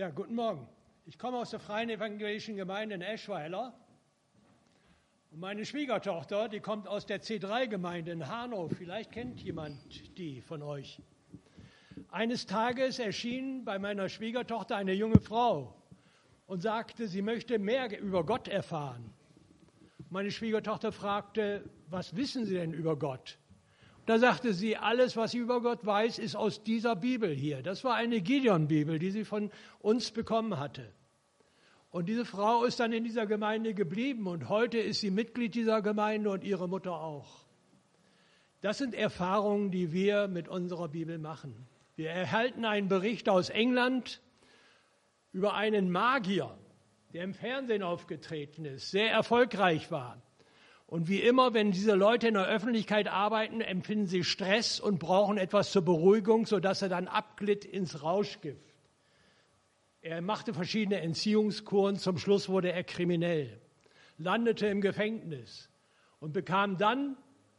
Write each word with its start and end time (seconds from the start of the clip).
Ja, 0.00 0.08
guten 0.08 0.34
Morgen. 0.34 0.66
Ich 1.04 1.18
komme 1.18 1.36
aus 1.36 1.50
der 1.50 1.60
Freien 1.60 1.90
Evangelischen 1.90 2.56
Gemeinde 2.56 2.94
in 2.94 3.02
Eschweiler. 3.02 3.74
Und 5.30 5.40
meine 5.40 5.66
Schwiegertochter, 5.66 6.48
die 6.48 6.60
kommt 6.60 6.88
aus 6.88 7.04
der 7.04 7.20
C3-Gemeinde 7.20 8.12
in 8.12 8.26
Hanau. 8.26 8.70
Vielleicht 8.70 9.12
kennt 9.12 9.42
jemand 9.42 9.76
die 10.16 10.40
von 10.40 10.62
euch. 10.62 11.02
Eines 12.10 12.46
Tages 12.46 12.98
erschien 12.98 13.66
bei 13.66 13.78
meiner 13.78 14.08
Schwiegertochter 14.08 14.74
eine 14.74 14.94
junge 14.94 15.20
Frau 15.20 15.76
und 16.46 16.62
sagte, 16.62 17.06
sie 17.06 17.20
möchte 17.20 17.58
mehr 17.58 18.00
über 18.00 18.24
Gott 18.24 18.48
erfahren. 18.48 19.12
Meine 20.08 20.30
Schwiegertochter 20.30 20.92
fragte, 20.92 21.68
was 21.90 22.16
wissen 22.16 22.46
Sie 22.46 22.54
denn 22.54 22.72
über 22.72 22.98
Gott? 22.98 23.38
Da 24.10 24.18
sagte 24.18 24.54
sie, 24.54 24.76
alles, 24.76 25.16
was 25.16 25.30
sie 25.30 25.38
über 25.38 25.62
Gott 25.62 25.86
weiß, 25.86 26.18
ist 26.18 26.34
aus 26.34 26.64
dieser 26.64 26.96
Bibel 26.96 27.32
hier. 27.32 27.62
Das 27.62 27.84
war 27.84 27.94
eine 27.94 28.20
Gideon-Bibel, 28.20 28.98
die 28.98 29.12
sie 29.12 29.24
von 29.24 29.52
uns 29.78 30.10
bekommen 30.10 30.58
hatte. 30.58 30.92
Und 31.90 32.08
diese 32.08 32.24
Frau 32.24 32.64
ist 32.64 32.80
dann 32.80 32.92
in 32.92 33.04
dieser 33.04 33.26
Gemeinde 33.26 33.72
geblieben 33.72 34.26
und 34.26 34.48
heute 34.48 34.78
ist 34.78 34.98
sie 34.98 35.12
Mitglied 35.12 35.54
dieser 35.54 35.80
Gemeinde 35.80 36.28
und 36.30 36.42
ihre 36.42 36.68
Mutter 36.68 37.00
auch. 37.00 37.46
Das 38.62 38.78
sind 38.78 38.96
Erfahrungen, 38.96 39.70
die 39.70 39.92
wir 39.92 40.26
mit 40.26 40.48
unserer 40.48 40.88
Bibel 40.88 41.18
machen. 41.18 41.68
Wir 41.94 42.10
erhalten 42.10 42.64
einen 42.64 42.88
Bericht 42.88 43.28
aus 43.28 43.48
England 43.48 44.20
über 45.30 45.54
einen 45.54 45.88
Magier, 45.88 46.58
der 47.12 47.22
im 47.22 47.32
Fernsehen 47.32 47.84
aufgetreten 47.84 48.64
ist, 48.64 48.90
sehr 48.90 49.12
erfolgreich 49.12 49.92
war. 49.92 50.20
Und 50.90 51.08
wie 51.08 51.20
immer, 51.20 51.54
wenn 51.54 51.70
diese 51.70 51.94
Leute 51.94 52.26
in 52.26 52.34
der 52.34 52.48
Öffentlichkeit 52.48 53.06
arbeiten, 53.06 53.60
empfinden 53.60 54.08
sie 54.08 54.24
Stress 54.24 54.80
und 54.80 54.98
brauchen 54.98 55.38
etwas 55.38 55.70
zur 55.70 55.82
Beruhigung, 55.82 56.46
sodass 56.46 56.82
er 56.82 56.88
dann 56.88 57.06
abglitt 57.06 57.64
ins 57.64 58.02
Rauschgift. 58.02 58.74
Er 60.02 60.20
machte 60.20 60.52
verschiedene 60.52 61.00
Entziehungskuren, 61.00 61.94
zum 61.94 62.18
Schluss 62.18 62.48
wurde 62.48 62.72
er 62.72 62.82
kriminell, 62.82 63.60
landete 64.18 64.66
im 64.66 64.80
Gefängnis 64.80 65.70
und 66.18 66.32
bekam 66.32 66.76
dann 66.76 67.16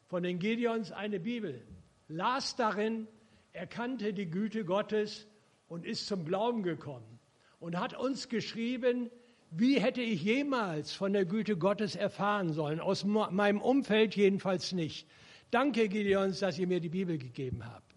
von 0.08 0.24
den 0.24 0.38
Gideons 0.38 0.92
eine 0.92 1.22
Bibel, 1.22 1.66
las 2.10 2.58
darin, 2.58 3.08
erkannte 3.54 4.12
die 4.12 4.30
Güte 4.30 4.66
Gottes 4.66 5.26
und 5.70 5.86
ist 5.86 6.06
zum 6.06 6.26
Glauben 6.26 6.64
gekommen 6.64 7.22
und 7.62 7.80
hat 7.80 7.98
uns 7.98 8.28
geschrieben, 8.28 9.10
wie 9.52 9.80
hätte 9.82 10.02
ich 10.02 10.24
jemals 10.24 10.94
von 10.94 11.12
der 11.12 11.26
Güte 11.26 11.58
Gottes 11.58 11.98
erfahren 11.98 12.54
sollen? 12.54 12.80
Aus 12.80 13.04
meinem 13.04 13.62
Umfeld 13.62 14.16
jedenfalls 14.16 14.72
nicht. 14.72 15.08
Danke, 15.52 15.90
Gideons, 15.90 16.40
dass 16.40 16.58
ihr 16.58 16.68
mir 16.68 16.80
die 16.80 16.88
Bibel 16.88 17.18
gegeben 17.18 17.66
habt. 17.66 17.92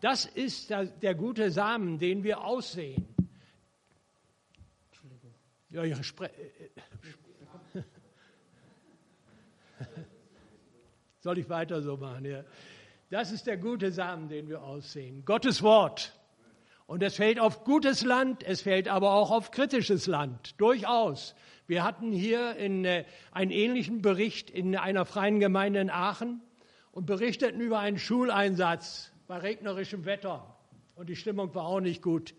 Das 0.00 0.24
ist 0.24 0.70
der 0.70 1.14
gute 1.14 1.50
Samen, 1.50 1.98
den 1.98 2.24
wir 2.24 2.42
aussehen. 2.42 3.06
Ja, 5.68 5.84
ich 5.84 6.02
spre 6.06 6.30
Soll 11.20 11.38
ich 11.38 11.48
weiter 11.48 11.82
so 11.82 11.96
machen? 11.98 12.24
Ja. 12.24 12.44
Das 13.10 13.30
ist 13.30 13.46
der 13.46 13.58
gute 13.58 13.92
Samen, 13.92 14.28
den 14.28 14.48
wir 14.48 14.62
aussehen. 14.62 15.24
Gottes 15.24 15.62
Wort. 15.62 16.18
Und 16.92 17.02
es 17.02 17.16
fällt 17.16 17.40
auf 17.40 17.64
gutes 17.64 18.04
Land, 18.04 18.42
es 18.42 18.60
fällt 18.60 18.86
aber 18.86 19.14
auch 19.14 19.30
auf 19.30 19.50
kritisches 19.50 20.06
Land, 20.06 20.60
durchaus. 20.60 21.34
Wir 21.66 21.84
hatten 21.84 22.12
hier 22.12 22.54
in, 22.56 22.84
äh, 22.84 23.06
einen 23.30 23.50
ähnlichen 23.50 24.02
Bericht 24.02 24.50
in 24.50 24.76
einer 24.76 25.06
freien 25.06 25.40
Gemeinde 25.40 25.80
in 25.80 25.88
Aachen 25.88 26.42
und 26.90 27.06
berichteten 27.06 27.62
über 27.62 27.78
einen 27.78 27.98
Schuleinsatz 27.98 29.10
bei 29.26 29.38
regnerischem 29.38 30.04
Wetter. 30.04 30.54
Und 30.94 31.08
die 31.08 31.16
Stimmung 31.16 31.54
war 31.54 31.64
auch 31.64 31.80
nicht 31.80 32.02
gut. 32.02 32.34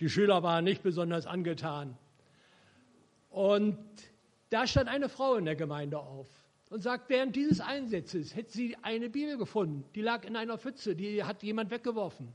Die 0.00 0.08
Schüler 0.08 0.42
waren 0.42 0.64
nicht 0.64 0.82
besonders 0.82 1.24
angetan. 1.24 1.96
Und 3.30 3.78
da 4.50 4.66
stand 4.66 4.88
eine 4.88 5.10
Frau 5.10 5.36
in 5.36 5.44
der 5.44 5.54
Gemeinde 5.54 6.00
auf 6.00 6.26
und 6.70 6.82
sagt, 6.82 7.08
während 7.08 7.36
dieses 7.36 7.60
Einsatzes 7.60 8.34
hätte 8.34 8.50
sie 8.50 8.76
eine 8.82 9.10
Bibel 9.10 9.38
gefunden. 9.38 9.84
Die 9.94 10.02
lag 10.02 10.24
in 10.24 10.34
einer 10.34 10.58
Pfütze, 10.58 10.96
die 10.96 11.22
hat 11.22 11.44
jemand 11.44 11.70
weggeworfen. 11.70 12.34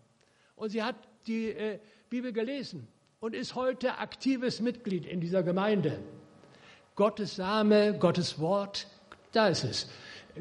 Und 0.56 0.70
sie 0.70 0.82
hat 0.82 0.96
die 1.28 1.50
äh, 1.50 1.80
Bibel 2.10 2.32
gelesen 2.32 2.88
und 3.20 3.36
ist 3.36 3.56
heute 3.56 3.98
aktives 3.98 4.62
Mitglied 4.62 5.06
in 5.06 5.20
dieser 5.20 5.44
Gemeinde. 5.44 6.00
Gottes 6.96 7.36
Same, 7.36 7.98
Gottes 8.00 8.40
Wort, 8.40 8.88
da 9.32 9.50
ist 9.50 9.64
es. 9.64 9.90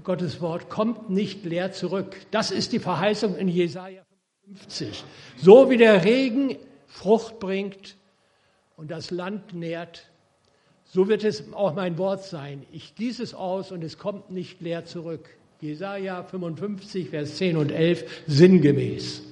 Gottes 0.04 0.40
Wort 0.40 0.68
kommt 0.68 1.10
nicht 1.10 1.44
leer 1.44 1.72
zurück. 1.72 2.16
Das 2.30 2.50
ist 2.50 2.72
die 2.72 2.78
Verheißung 2.78 3.36
in 3.36 3.48
Jesaja 3.48 4.02
50. 4.46 5.04
So 5.36 5.70
wie 5.70 5.76
der 5.76 6.04
Regen 6.04 6.56
Frucht 6.86 7.40
bringt 7.40 7.96
und 8.76 8.90
das 8.90 9.10
Land 9.10 9.54
nährt, 9.54 10.10
so 10.84 11.08
wird 11.08 11.24
es 11.24 11.52
auch 11.52 11.74
mein 11.74 11.98
Wort 11.98 12.24
sein. 12.24 12.64
Ich 12.72 12.94
gieße 12.94 13.22
es 13.22 13.34
aus 13.34 13.72
und 13.72 13.82
es 13.82 13.98
kommt 13.98 14.30
nicht 14.30 14.60
leer 14.60 14.84
zurück. 14.84 15.28
Jesaja 15.60 16.22
55, 16.22 17.10
Vers 17.10 17.36
10 17.36 17.56
und 17.56 17.72
11, 17.72 18.24
sinngemäß. 18.26 19.22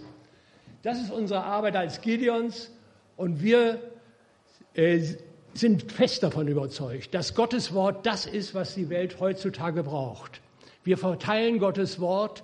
Das 0.85 1.01
ist 1.01 1.11
unsere 1.11 1.43
Arbeit 1.43 1.77
als 1.77 2.03
Gideons 2.03 2.71
und 3.17 3.43
wir 3.43 3.81
äh, 4.75 5.01
sind 5.55 5.91
fest 5.91 6.23
davon 6.23 6.47
überzeugt, 6.47 7.15
dass 7.15 7.35
Gottes 7.35 7.73
Wort 7.73 8.05
das 8.05 8.27
ist, 8.27 8.55
was 8.55 8.75
die 8.75 8.91
Welt 8.91 9.19
heutzutage 9.19 9.83
braucht. 9.83 10.43
Wir 10.83 10.99
verteilen 10.99 11.59
Gottes 11.59 12.01
Wort 12.01 12.43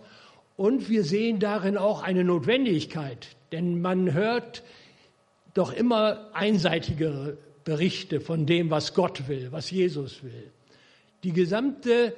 und 0.57 0.89
wir 0.89 1.05
sehen 1.05 1.39
darin 1.39 1.77
auch 1.77 2.03
eine 2.03 2.25
Notwendigkeit, 2.25 3.29
denn 3.53 3.83
man 3.83 4.15
hört 4.15 4.63
doch 5.53 5.75
immer 5.75 6.31
einseitigere 6.33 7.37
Berichte 7.65 8.23
von 8.23 8.47
dem, 8.47 8.71
was 8.71 8.95
Gott 8.95 9.29
will, 9.29 9.49
was 9.53 9.71
Jesus 9.71 10.23
will. 10.23 10.51
Die 11.25 11.35
gesamte 11.35 12.17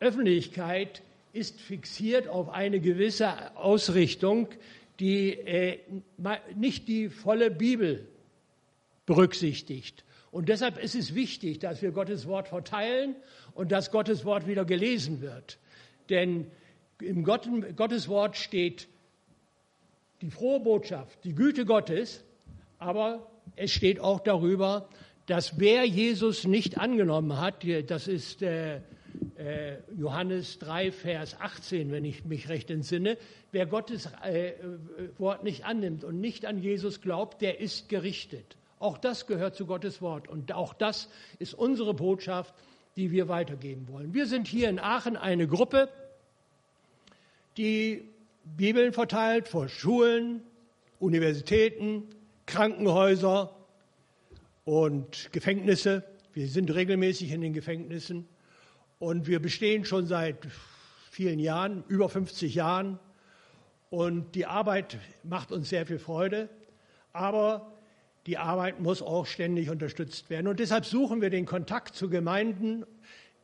Öffentlichkeit 0.00 1.02
ist 1.32 1.60
fixiert 1.60 2.26
auf 2.26 2.48
eine 2.48 2.80
gewisse 2.80 3.54
Ausrichtung, 3.54 4.48
die 5.00 5.30
äh, 5.30 5.78
nicht 6.54 6.88
die 6.88 7.08
volle 7.08 7.50
Bibel 7.50 8.08
berücksichtigt. 9.06 10.04
Und 10.30 10.48
deshalb 10.48 10.82
ist 10.82 10.94
es 10.94 11.14
wichtig, 11.14 11.58
dass 11.60 11.80
wir 11.80 11.90
Gottes 11.90 12.26
Wort 12.26 12.48
verteilen 12.48 13.16
und 13.54 13.72
dass 13.72 13.90
Gottes 13.90 14.24
Wort 14.24 14.46
wieder 14.46 14.64
gelesen 14.64 15.20
wird. 15.20 15.58
Denn 16.10 16.50
im 17.00 17.24
Gottes 17.24 18.08
Wort 18.08 18.36
steht 18.36 18.88
die 20.20 20.30
frohe 20.30 20.60
Botschaft, 20.60 21.24
die 21.24 21.34
Güte 21.34 21.64
Gottes, 21.64 22.24
aber 22.78 23.30
es 23.56 23.70
steht 23.70 24.00
auch 24.00 24.20
darüber, 24.20 24.88
dass 25.26 25.60
wer 25.60 25.84
Jesus 25.84 26.44
nicht 26.44 26.78
angenommen 26.78 27.38
hat, 27.38 27.64
das 27.86 28.08
ist 28.08 28.42
äh, 28.42 28.80
äh, 29.38 29.76
Johannes 29.96 30.58
3, 30.58 30.90
Vers 30.90 31.36
18, 31.40 31.92
wenn 31.92 32.04
ich 32.04 32.24
mich 32.24 32.48
recht 32.48 32.70
entsinne, 32.70 33.16
wer 33.52 33.66
Gottes 33.66 34.08
äh, 34.24 34.54
Wort 35.18 35.44
nicht 35.44 35.64
annimmt 35.64 36.04
und 36.04 36.20
nicht 36.20 36.44
an 36.44 36.58
Jesus 36.58 37.00
glaubt, 37.00 37.40
der 37.40 37.60
ist 37.60 37.88
gerichtet. 37.88 38.56
Auch 38.80 38.98
das 38.98 39.26
gehört 39.26 39.54
zu 39.54 39.66
Gottes 39.66 40.02
Wort 40.02 40.28
und 40.28 40.52
auch 40.52 40.74
das 40.74 41.08
ist 41.38 41.54
unsere 41.54 41.94
Botschaft, 41.94 42.52
die 42.96 43.10
wir 43.10 43.28
weitergeben 43.28 43.86
wollen. 43.88 44.12
Wir 44.12 44.26
sind 44.26 44.48
hier 44.48 44.68
in 44.68 44.80
Aachen 44.80 45.16
eine 45.16 45.46
Gruppe, 45.46 45.88
die 47.56 48.08
Bibeln 48.44 48.92
verteilt 48.92 49.46
vor 49.46 49.68
Schulen, 49.68 50.42
Universitäten, 50.98 52.04
Krankenhäuser 52.46 53.54
und 54.64 55.32
Gefängnisse. 55.32 56.02
Wir 56.32 56.48
sind 56.48 56.74
regelmäßig 56.74 57.30
in 57.32 57.40
den 57.40 57.52
Gefängnissen 57.52 58.26
und 58.98 59.26
wir 59.26 59.40
bestehen 59.40 59.84
schon 59.84 60.06
seit 60.06 60.36
vielen 61.10 61.38
Jahren, 61.38 61.84
über 61.88 62.08
50 62.08 62.54
Jahren. 62.54 62.98
Und 63.90 64.34
die 64.34 64.46
Arbeit 64.46 64.98
macht 65.22 65.52
uns 65.52 65.68
sehr 65.68 65.86
viel 65.86 65.98
Freude. 65.98 66.48
Aber 67.12 67.72
die 68.26 68.38
Arbeit 68.38 68.80
muss 68.80 69.00
auch 69.00 69.26
ständig 69.26 69.70
unterstützt 69.70 70.30
werden. 70.30 70.46
Und 70.48 70.60
deshalb 70.60 70.84
suchen 70.84 71.20
wir 71.20 71.30
den 71.30 71.46
Kontakt 71.46 71.94
zu 71.94 72.10
Gemeinden. 72.10 72.84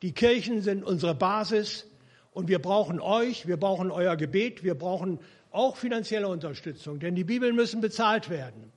Die 0.03 0.13
Kirchen 0.13 0.61
sind 0.61 0.85
unsere 0.85 1.15
Basis. 1.15 1.87
Und 2.33 2.49
wir 2.49 2.59
brauchen 2.59 3.01
euch, 3.01 3.47
wir 3.47 3.57
brauchen 3.57 3.91
euer 3.93 4.17
Gebet, 4.17 4.65
wir 4.65 4.75
brauchen 4.75 5.21
auch 5.53 5.77
finanzielle 5.77 6.27
Unterstützung, 6.27 6.99
denn 6.99 7.15
die 7.15 7.23
Bibeln 7.23 7.55
müssen 7.55 7.81
bezahlt 7.81 8.29
werden. 8.29 8.73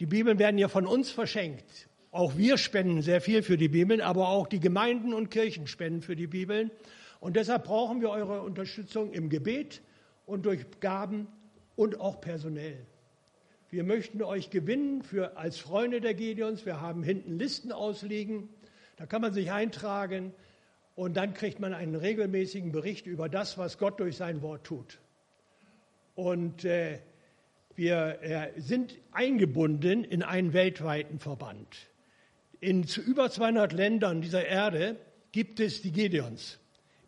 Die 0.00 0.06
Bibeln 0.06 0.38
werden 0.38 0.56
ja 0.56 0.68
von 0.68 0.86
uns 0.86 1.10
verschenkt. 1.10 1.87
Auch 2.10 2.36
wir 2.36 2.56
spenden 2.56 3.02
sehr 3.02 3.20
viel 3.20 3.42
für 3.42 3.58
die 3.58 3.68
Bibeln, 3.68 4.00
aber 4.00 4.28
auch 4.28 4.46
die 4.46 4.60
Gemeinden 4.60 5.12
und 5.12 5.30
Kirchen 5.30 5.66
spenden 5.66 6.00
für 6.00 6.16
die 6.16 6.26
Bibeln. 6.26 6.70
Und 7.20 7.36
deshalb 7.36 7.64
brauchen 7.64 8.00
wir 8.00 8.10
eure 8.10 8.42
Unterstützung 8.42 9.12
im 9.12 9.28
Gebet 9.28 9.82
und 10.24 10.46
durch 10.46 10.64
Gaben 10.80 11.26
und 11.76 12.00
auch 12.00 12.20
personell. 12.20 12.86
Wir 13.70 13.84
möchten 13.84 14.22
euch 14.22 14.48
gewinnen 14.48 15.02
für, 15.02 15.36
als 15.36 15.58
Freunde 15.58 16.00
der 16.00 16.14
Gedeons. 16.14 16.64
Wir 16.64 16.80
haben 16.80 17.02
hinten 17.02 17.38
Listen 17.38 17.72
ausliegen. 17.72 18.48
Da 18.96 19.04
kann 19.04 19.20
man 19.20 19.34
sich 19.34 19.52
eintragen 19.52 20.32
und 20.94 21.16
dann 21.16 21.34
kriegt 21.34 21.60
man 21.60 21.74
einen 21.74 21.94
regelmäßigen 21.94 22.72
Bericht 22.72 23.06
über 23.06 23.28
das, 23.28 23.58
was 23.58 23.76
Gott 23.76 24.00
durch 24.00 24.16
sein 24.16 24.40
Wort 24.40 24.64
tut. 24.64 24.98
Und 26.14 26.64
äh, 26.64 26.98
wir 27.76 28.18
äh, 28.22 28.60
sind 28.60 28.96
eingebunden 29.12 30.02
in 30.02 30.22
einen 30.22 30.52
weltweiten 30.54 31.20
Verband. 31.20 31.88
In 32.60 32.84
über 33.06 33.30
200 33.30 33.72
Ländern 33.72 34.20
dieser 34.20 34.44
Erde 34.44 34.96
gibt 35.32 35.60
es 35.60 35.82
die 35.82 35.92
Gideons. 35.92 36.58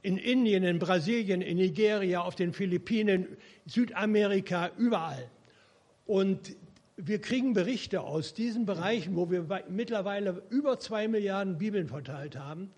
In 0.02 0.17
Indien, 0.17 0.62
in 0.62 0.79
Brasilien, 0.79 1.43
in 1.43 1.56
Nigeria, 1.56 2.23
auf 2.23 2.37
den 2.37 2.52
Philippinen, 2.52 3.26
Südamerika, 3.67 4.70
überall. 4.79 5.29
Und 6.06 6.56
wir 6.97 7.20
kriegen 7.20 7.52
Berichte 7.52 8.00
aus 8.00 8.32
diesen 8.32 8.64
Bereichen, 8.64 9.17
wo 9.17 9.31
wir 9.31 9.47
mittlerweile 9.69 10.43
über 10.50 10.79
zwei 10.79 11.08
Milliarden 11.08 11.58
Bibeln 11.58 11.88
verteilt 11.88 12.37
haben. 12.37 12.70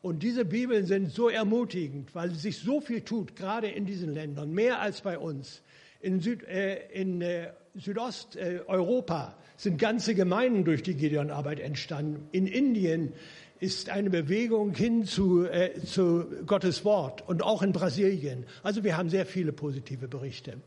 Und 0.00 0.22
diese 0.22 0.44
Bibeln 0.44 0.86
sind 0.86 1.12
so 1.12 1.28
ermutigend, 1.28 2.14
weil 2.14 2.30
sich 2.30 2.58
so 2.58 2.80
viel 2.80 3.02
tut, 3.02 3.36
gerade 3.36 3.68
in 3.68 3.84
diesen 3.84 4.14
Ländern, 4.14 4.52
mehr 4.52 4.80
als 4.80 5.00
bei 5.00 5.18
uns. 5.18 5.62
In, 6.00 6.20
Süd, 6.20 6.44
äh, 6.44 6.88
in 6.92 7.20
äh, 7.22 7.52
Südosteuropa 7.74 9.36
sind 9.56 9.78
ganze 9.78 10.14
Gemeinden 10.14 10.64
durch 10.64 10.82
die 10.82 10.94
Gideon-Arbeit 10.94 11.60
entstanden. 11.60 12.28
In 12.32 12.46
Indien 12.46 13.12
ist 13.60 13.90
eine 13.90 14.10
Bewegung 14.10 14.74
hin 14.74 15.04
zu, 15.04 15.46
äh, 15.46 15.74
zu 15.84 16.26
Gottes 16.46 16.84
Wort 16.84 17.28
und 17.28 17.42
auch 17.42 17.62
in 17.62 17.72
Brasilien. 17.72 18.46
Also 18.62 18.84
wir 18.84 18.96
haben 18.96 19.10
sehr 19.10 19.26
viele 19.26 19.52
positive 19.52 20.06
Berichte. 20.06 20.58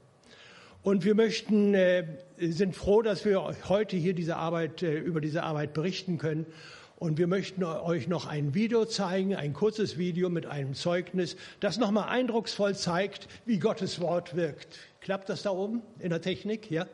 Und 0.83 1.06
wir 1.06 1.16
möchten, 1.16 1.74
äh, 1.75 2.06
sind 2.39 2.75
froh, 2.75 3.01
dass 3.01 3.24
wir 3.24 3.56
heute 3.69 3.95
hier 3.95 4.13
diese 4.13 4.36
Arbeit, 4.36 4.81
äh, 4.81 4.98
über 4.98 5.22
diese 5.22 5.44
Arbeit 5.44 5.74
berichten 5.74 6.18
können. 6.18 6.45
Und 7.01 7.18
wir 7.18 7.25
möchten 7.25 7.63
euch 7.63 8.07
noch 8.07 8.27
ein 8.27 8.53
Video 8.53 8.86
zeigen, 8.86 9.33
ein 9.33 9.53
kurzes 9.53 9.98
Video 9.98 10.30
mit 10.30 10.45
einem 10.45 10.75
Zeugnis, 10.75 11.36
das 11.59 11.80
nochmal 11.80 12.09
eindrucksvoll 12.09 12.75
zeigt, 12.75 13.27
wie 13.44 13.57
Gottes 13.57 14.00
Wort 14.01 14.36
wirkt. 14.36 14.77
Klappt 15.00 15.27
das 15.27 15.42
da 15.42 15.50
oben 15.50 15.81
in 15.98 16.12
der 16.12 16.21
Technik? 16.21 16.69
Ja? 16.69 16.86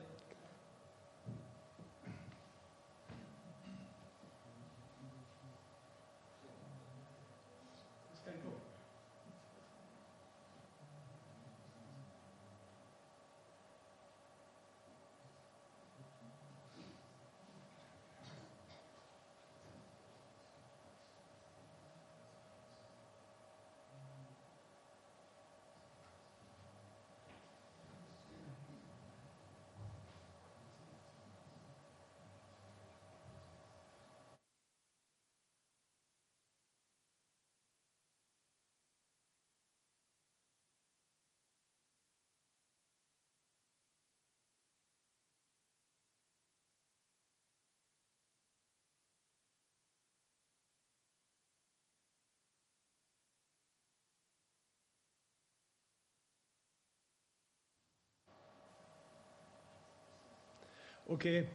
Okay, 61.09 61.45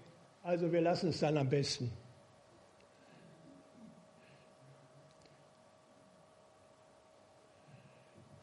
also 0.42 0.72
wir 0.72 0.80
lassen 0.80 1.10
es 1.10 1.20
dann 1.20 1.36
am 1.36 1.50
besten. 1.50 1.90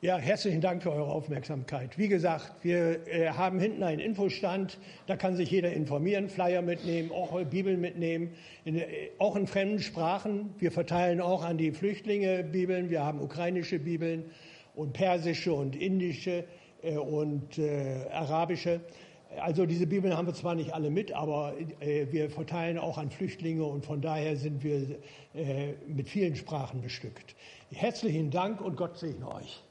Ja, 0.02 0.18
herzlichen 0.18 0.62
Dank 0.62 0.84
für 0.84 0.92
eure 0.92 1.12
Aufmerksamkeit. 1.12 1.98
Wie 1.98 2.10
gesagt, 2.10 2.64
wir 2.64 3.08
äh, 3.08 3.30
haben 3.30 3.60
hinten 3.60 3.82
einen 3.82 4.00
Infostand, 4.00 4.78
da 5.08 5.18
kann 5.18 5.36
sich 5.36 5.50
jeder 5.50 5.74
informieren, 5.74 6.30
Flyer 6.30 6.62
mitnehmen, 6.62 7.12
auch 7.12 7.44
Bibeln 7.44 7.82
mitnehmen, 7.82 8.36
in, 8.64 8.76
äh, 8.76 9.10
auch 9.18 9.36
in 9.36 9.48
fremden 9.48 9.80
Sprachen. 9.80 10.54
Wir 10.60 10.72
verteilen 10.72 11.22
auch 11.22 11.44
an 11.44 11.58
die 11.58 11.72
Flüchtlinge 11.72 12.44
Bibeln. 12.44 12.92
Wir 12.92 13.04
haben 13.04 13.20
ukrainische 13.20 13.80
Bibeln 13.80 14.30
und 14.76 14.94
persische 14.94 15.54
und 15.54 15.76
indische 15.76 16.46
äh, 16.84 16.96
und 16.98 17.58
äh, 17.58 18.06
arabische. 18.12 18.82
Also 19.38 19.66
diese 19.66 19.86
Bibeln 19.86 20.18
haben 20.18 20.28
wir 20.28 20.34
zwar 20.34 20.56
nicht 20.56 20.74
alle 20.74 20.90
mit, 20.90 21.12
aber 21.12 21.54
äh, 21.80 22.08
wir 22.12 22.30
verteilen 22.30 22.80
auch 22.80 22.98
an 22.98 23.12
Flüchtlinge 23.12 23.64
und 23.64 23.86
von 23.86 24.02
daher 24.02 24.36
sind 24.36 24.64
wir 24.64 24.98
äh, 25.36 25.74
mit 25.88 26.10
vielen 26.10 26.36
Sprachen 26.36 26.82
bestückt. 26.82 27.36
Herzlichen 27.72 28.32
Dank 28.32 28.60
und 28.60 28.76
Gott 28.76 28.98
segne 28.98 29.32
euch. 29.32 29.62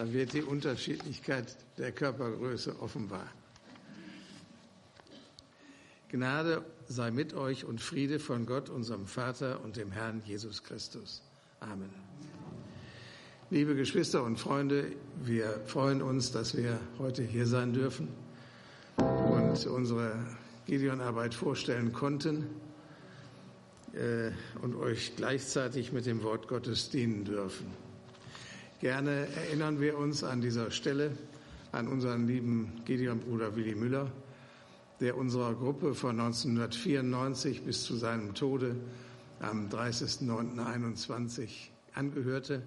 Da 0.00 0.10
wird 0.14 0.32
die 0.32 0.40
Unterschiedlichkeit 0.40 1.54
der 1.76 1.92
Körpergröße 1.92 2.80
offenbar. 2.80 3.30
Gnade 6.08 6.64
sei 6.88 7.10
mit 7.10 7.34
euch 7.34 7.66
und 7.66 7.82
Friede 7.82 8.18
von 8.18 8.46
Gott, 8.46 8.70
unserem 8.70 9.06
Vater 9.06 9.62
und 9.62 9.76
dem 9.76 9.92
Herrn 9.92 10.22
Jesus 10.24 10.62
Christus. 10.62 11.20
Amen. 11.60 11.90
Liebe 13.50 13.74
Geschwister 13.74 14.24
und 14.24 14.40
Freunde, 14.40 14.90
wir 15.22 15.60
freuen 15.66 16.00
uns, 16.00 16.32
dass 16.32 16.56
wir 16.56 16.80
heute 16.98 17.22
hier 17.22 17.44
sein 17.46 17.74
dürfen 17.74 18.08
und 18.96 19.66
unsere 19.66 20.14
Gideon-Arbeit 20.64 21.34
vorstellen 21.34 21.92
konnten 21.92 22.46
äh, 23.92 24.30
und 24.62 24.76
euch 24.76 25.14
gleichzeitig 25.16 25.92
mit 25.92 26.06
dem 26.06 26.22
Wort 26.22 26.48
Gottes 26.48 26.88
dienen 26.88 27.26
dürfen. 27.26 27.89
Gerne 28.80 29.28
erinnern 29.36 29.78
wir 29.78 29.98
uns 29.98 30.24
an 30.24 30.40
dieser 30.40 30.70
Stelle 30.70 31.12
an 31.70 31.86
unseren 31.86 32.26
lieben 32.26 32.80
Gideon-Bruder 32.86 33.54
Willi 33.54 33.74
Müller, 33.74 34.10
der 35.00 35.18
unserer 35.18 35.54
Gruppe 35.54 35.94
von 35.94 36.18
1994 36.18 37.62
bis 37.62 37.84
zu 37.84 37.96
seinem 37.96 38.34
Tode 38.34 38.74
am 39.40 39.68
30.09.21 39.68 41.68
angehörte. 41.92 42.62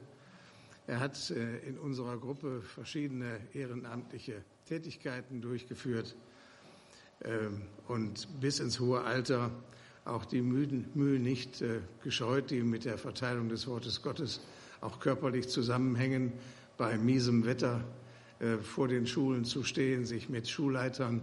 Er 0.85 0.99
hat 0.99 1.31
äh, 1.31 1.57
in 1.67 1.79
unserer 1.79 2.17
Gruppe 2.17 2.61
verschiedene 2.61 3.39
ehrenamtliche 3.55 4.43
Tätigkeiten 4.67 5.41
durchgeführt 5.41 6.15
ähm, 7.23 7.63
und 7.87 8.27
bis 8.39 8.59
ins 8.59 8.79
hohe 8.79 9.01
Alter 9.01 9.49
auch 10.05 10.25
die 10.25 10.43
Mühe 10.43 11.19
nicht 11.19 11.63
äh, 11.63 11.79
gescheut, 12.03 12.51
die 12.51 12.61
mit 12.61 12.85
der 12.85 12.99
Verteilung 12.99 13.49
des 13.49 13.65
Wortes 13.65 14.03
Gottes 14.03 14.41
auch 14.83 14.99
körperlich 14.99 15.49
zusammenhängen, 15.49 16.33
bei 16.77 16.97
miesem 16.97 17.45
Wetter 17.45 17.83
äh, 18.39 18.57
vor 18.57 18.87
den 18.87 19.07
Schulen 19.07 19.45
zu 19.45 19.63
stehen, 19.63 20.05
sich 20.05 20.29
mit 20.29 20.49
Schulleitern, 20.49 21.21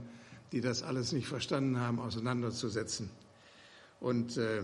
die 0.52 0.60
das 0.60 0.82
alles 0.82 1.12
nicht 1.12 1.28
verstanden 1.28 1.78
haben, 1.78 2.00
auseinanderzusetzen. 2.00 3.10
Und 4.00 4.36
äh, 4.36 4.62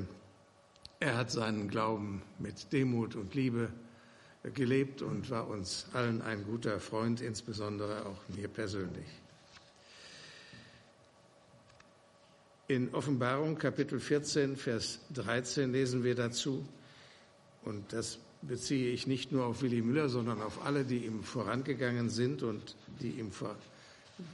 er 1.00 1.16
hat 1.16 1.30
seinen 1.30 1.68
Glauben 1.68 2.22
mit 2.38 2.72
Demut 2.72 3.14
und 3.16 3.34
Liebe 3.34 3.68
äh, 4.42 4.50
gelebt 4.50 5.02
und 5.02 5.30
war 5.30 5.48
uns 5.48 5.86
allen 5.92 6.22
ein 6.22 6.44
guter 6.44 6.80
Freund, 6.80 7.20
insbesondere 7.20 8.06
auch 8.06 8.28
mir 8.34 8.48
persönlich. 8.48 9.06
In 12.68 12.92
Offenbarung 12.94 13.58
Kapitel 13.58 14.00
14, 14.00 14.56
Vers 14.56 14.98
13 15.14 15.70
lesen 15.70 16.02
wir 16.02 16.16
dazu, 16.16 16.66
und 17.62 17.92
das 17.92 18.18
beziehe 18.42 18.90
ich 18.90 19.06
nicht 19.06 19.32
nur 19.32 19.46
auf 19.46 19.62
Willy 19.62 19.82
Müller, 19.82 20.08
sondern 20.08 20.42
auf 20.42 20.64
alle, 20.64 20.84
die 20.84 21.04
ihm 21.04 21.22
vorangegangen 21.22 22.10
sind 22.10 22.42
und 22.42 22.76
die 23.00 23.10
ihm 23.10 23.30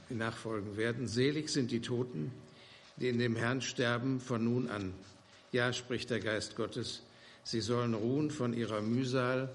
nachfolgen 0.09 0.77
werden. 0.77 1.07
Selig 1.07 1.49
sind 1.49 1.71
die 1.71 1.81
Toten, 1.81 2.31
die 2.97 3.09
in 3.09 3.19
dem 3.19 3.35
Herrn 3.35 3.61
sterben 3.61 4.19
von 4.19 4.43
nun 4.43 4.69
an. 4.69 4.93
Ja, 5.51 5.73
spricht 5.73 6.09
der 6.09 6.19
Geist 6.19 6.55
Gottes, 6.55 7.03
sie 7.43 7.61
sollen 7.61 7.93
ruhen 7.93 8.31
von 8.31 8.53
ihrer 8.53 8.81
Mühsal, 8.81 9.53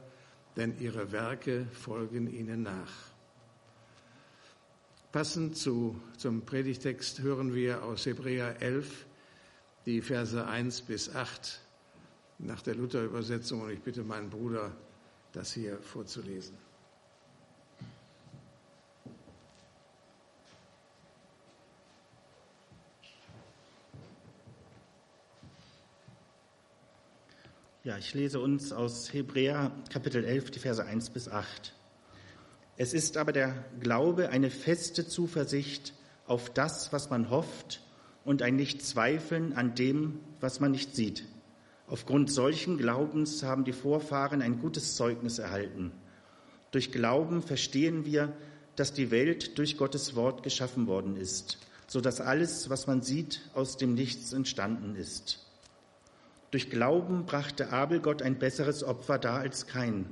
denn 0.56 0.78
ihre 0.80 1.12
Werke 1.12 1.66
folgen 1.72 2.32
ihnen 2.32 2.62
nach. 2.62 2.92
Passend 5.12 5.56
zu, 5.56 5.98
zum 6.18 6.42
Predigtext 6.42 7.20
hören 7.20 7.54
wir 7.54 7.82
aus 7.82 8.04
Hebräer 8.06 8.60
11 8.60 9.06
die 9.86 10.02
Verse 10.02 10.46
1 10.46 10.82
bis 10.82 11.14
8 11.14 11.60
nach 12.38 12.62
der 12.62 12.74
Luther-Übersetzung 12.74 13.62
und 13.62 13.70
ich 13.70 13.80
bitte 13.80 14.02
meinen 14.02 14.30
Bruder, 14.30 14.72
das 15.32 15.52
hier 15.52 15.78
vorzulesen. 15.78 16.56
Ja, 27.84 27.96
ich 27.96 28.12
lese 28.12 28.38
uns 28.40 28.72
aus 28.72 29.12
Hebräer 29.12 29.72
Kapitel 29.90 30.24
11 30.24 30.50
die 30.50 30.58
Verse 30.58 30.84
1 30.84 31.10
bis 31.10 31.28
8. 31.28 31.74
Es 32.76 32.92
ist 32.92 33.16
aber 33.16 33.32
der 33.32 33.64
Glaube 33.80 34.28
eine 34.28 34.50
feste 34.50 35.06
Zuversicht 35.08 35.94
auf 36.26 36.50
das, 36.50 36.92
was 36.92 37.08
man 37.08 37.30
hofft 37.30 37.82
und 38.24 38.42
ein 38.42 38.56
Nichtzweifeln 38.56 39.54
an 39.54 39.74
dem, 39.74 40.20
was 40.38 40.60
man 40.60 40.70
nicht 40.70 40.94
sieht. 40.94 41.24
Aufgrund 41.90 42.30
solchen 42.30 42.76
Glaubens 42.76 43.42
haben 43.42 43.64
die 43.64 43.72
Vorfahren 43.72 44.42
ein 44.42 44.58
gutes 44.58 44.94
Zeugnis 44.96 45.38
erhalten. 45.38 45.92
Durch 46.70 46.92
Glauben 46.92 47.42
verstehen 47.42 48.04
wir, 48.04 48.34
dass 48.76 48.92
die 48.92 49.10
Welt 49.10 49.58
durch 49.58 49.78
Gottes 49.78 50.14
Wort 50.14 50.42
geschaffen 50.42 50.86
worden 50.86 51.16
ist, 51.16 51.58
so 51.86 52.00
dass 52.02 52.20
alles, 52.20 52.68
was 52.68 52.86
man 52.86 53.00
sieht, 53.00 53.40
aus 53.54 53.78
dem 53.78 53.94
Nichts 53.94 54.34
entstanden 54.34 54.96
ist. 54.96 55.46
Durch 56.50 56.68
Glauben 56.68 57.24
brachte 57.24 57.72
Abel 57.72 58.00
Gott 58.00 58.22
ein 58.22 58.38
besseres 58.38 58.84
Opfer 58.84 59.18
dar 59.18 59.40
als 59.40 59.66
kein. 59.66 60.06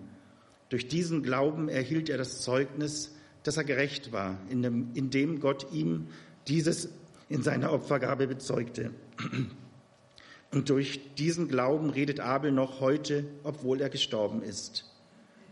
Durch 0.71 0.89
diesen 0.89 1.23
Glauben 1.23 1.69
erhielt 1.69 2.09
er 2.09 2.19
das 2.19 2.41
Zeugnis, 2.41 3.15
dass 3.43 3.59
er 3.59 3.65
gerecht 3.65 4.13
war, 4.13 4.39
indem 4.49 5.41
Gott 5.41 5.73
ihm 5.73 6.09
dieses 6.49 6.89
in 7.29 7.43
seiner 7.43 7.73
Opfergabe 7.73 8.27
bezeugte. 8.27 8.91
Und 10.57 10.71
durch 10.71 11.15
diesen 11.17 11.49
Glauben 11.49 11.91
redet 11.91 12.19
Abel 12.19 12.51
noch 12.51 12.81
heute, 12.81 13.27
obwohl 13.45 13.83
er 13.83 13.91
gestorben 13.91 14.43
ist. 14.43 14.91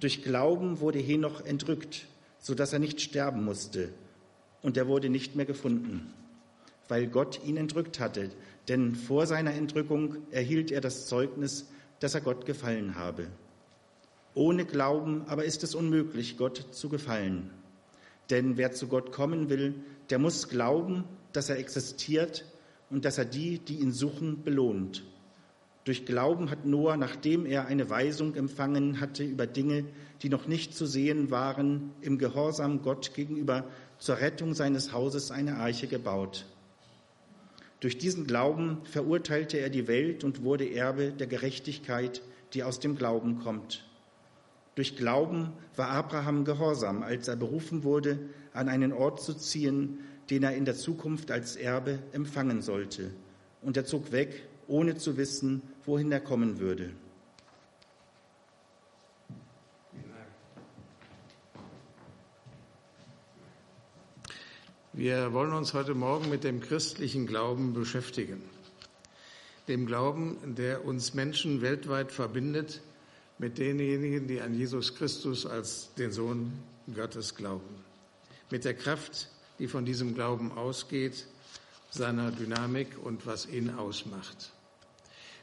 Durch 0.00 0.22
Glauben 0.22 0.80
wurde 0.80 0.98
Henoch 0.98 1.44
entrückt, 1.44 2.06
so 2.38 2.54
dass 2.54 2.72
er 2.72 2.78
nicht 2.78 3.02
sterben 3.02 3.44
musste. 3.44 3.90
Und 4.62 4.78
er 4.78 4.88
wurde 4.88 5.10
nicht 5.10 5.36
mehr 5.36 5.44
gefunden, 5.44 6.10
weil 6.88 7.06
Gott 7.06 7.44
ihn 7.44 7.58
entrückt 7.58 8.00
hatte. 8.00 8.30
Denn 8.66 8.94
vor 8.94 9.26
seiner 9.26 9.52
Entrückung 9.52 10.16
erhielt 10.30 10.70
er 10.70 10.80
das 10.80 11.06
Zeugnis, 11.06 11.68
dass 12.00 12.14
er 12.14 12.22
Gott 12.22 12.46
gefallen 12.46 12.94
habe. 12.94 13.26
Ohne 14.32 14.64
Glauben 14.64 15.24
aber 15.26 15.44
ist 15.44 15.62
es 15.64 15.74
unmöglich, 15.74 16.38
Gott 16.38 16.68
zu 16.70 16.88
gefallen. 16.88 17.50
Denn 18.30 18.56
wer 18.56 18.72
zu 18.72 18.88
Gott 18.88 19.12
kommen 19.12 19.50
will, 19.50 19.74
der 20.08 20.18
muss 20.18 20.48
glauben, 20.48 21.04
dass 21.34 21.50
er 21.50 21.58
existiert 21.58 22.46
und 22.94 23.04
dass 23.04 23.18
er 23.18 23.24
die, 23.24 23.58
die 23.58 23.80
ihn 23.80 23.90
suchen, 23.90 24.44
belohnt. 24.44 25.02
Durch 25.82 26.06
Glauben 26.06 26.48
hat 26.48 26.64
Noah, 26.64 26.96
nachdem 26.96 27.44
er 27.44 27.66
eine 27.66 27.90
Weisung 27.90 28.36
empfangen 28.36 29.00
hatte 29.00 29.24
über 29.24 29.48
Dinge, 29.48 29.84
die 30.22 30.28
noch 30.28 30.46
nicht 30.46 30.76
zu 30.76 30.86
sehen 30.86 31.32
waren, 31.32 31.90
im 32.02 32.18
Gehorsam 32.18 32.82
Gott 32.82 33.12
gegenüber 33.12 33.66
zur 33.98 34.18
Rettung 34.18 34.54
seines 34.54 34.92
Hauses 34.92 35.32
eine 35.32 35.56
Arche 35.56 35.88
gebaut. 35.88 36.46
Durch 37.80 37.98
diesen 37.98 38.28
Glauben 38.28 38.78
verurteilte 38.84 39.58
er 39.58 39.70
die 39.70 39.88
Welt 39.88 40.22
und 40.22 40.44
wurde 40.44 40.72
Erbe 40.72 41.10
der 41.10 41.26
Gerechtigkeit, 41.26 42.22
die 42.54 42.62
aus 42.62 42.78
dem 42.78 42.94
Glauben 42.96 43.40
kommt. 43.40 43.84
Durch 44.76 44.96
Glauben 44.96 45.52
war 45.74 45.88
Abraham 45.90 46.44
gehorsam, 46.44 47.02
als 47.02 47.26
er 47.26 47.34
berufen 47.34 47.82
wurde, 47.82 48.20
an 48.52 48.68
einen 48.68 48.92
Ort 48.92 49.20
zu 49.20 49.34
ziehen, 49.34 49.98
den 50.30 50.42
er 50.42 50.54
in 50.54 50.64
der 50.64 50.74
Zukunft 50.74 51.30
als 51.30 51.56
Erbe 51.56 51.98
empfangen 52.12 52.62
sollte. 52.62 53.10
Und 53.62 53.76
er 53.76 53.84
zog 53.84 54.12
weg, 54.12 54.46
ohne 54.66 54.96
zu 54.96 55.16
wissen, 55.16 55.62
wohin 55.84 56.12
er 56.12 56.20
kommen 56.20 56.58
würde. 56.58 56.90
Wir 64.96 65.32
wollen 65.32 65.52
uns 65.52 65.74
heute 65.74 65.94
Morgen 65.94 66.30
mit 66.30 66.44
dem 66.44 66.60
christlichen 66.60 67.26
Glauben 67.26 67.74
beschäftigen. 67.74 68.40
Dem 69.66 69.86
Glauben, 69.86 70.54
der 70.54 70.84
uns 70.84 71.14
Menschen 71.14 71.62
weltweit 71.62 72.12
verbindet 72.12 72.80
mit 73.38 73.58
denjenigen, 73.58 74.28
die 74.28 74.40
an 74.40 74.54
Jesus 74.54 74.94
Christus 74.94 75.46
als 75.46 75.92
den 75.94 76.12
Sohn 76.12 76.52
Gottes 76.94 77.34
glauben. 77.34 77.82
Mit 78.52 78.64
der 78.64 78.74
Kraft, 78.74 79.30
die 79.58 79.68
von 79.68 79.84
diesem 79.84 80.14
Glauben 80.14 80.52
ausgeht, 80.52 81.26
seiner 81.90 82.30
Dynamik 82.32 82.88
und 83.02 83.26
was 83.26 83.46
ihn 83.46 83.70
ausmacht. 83.70 84.52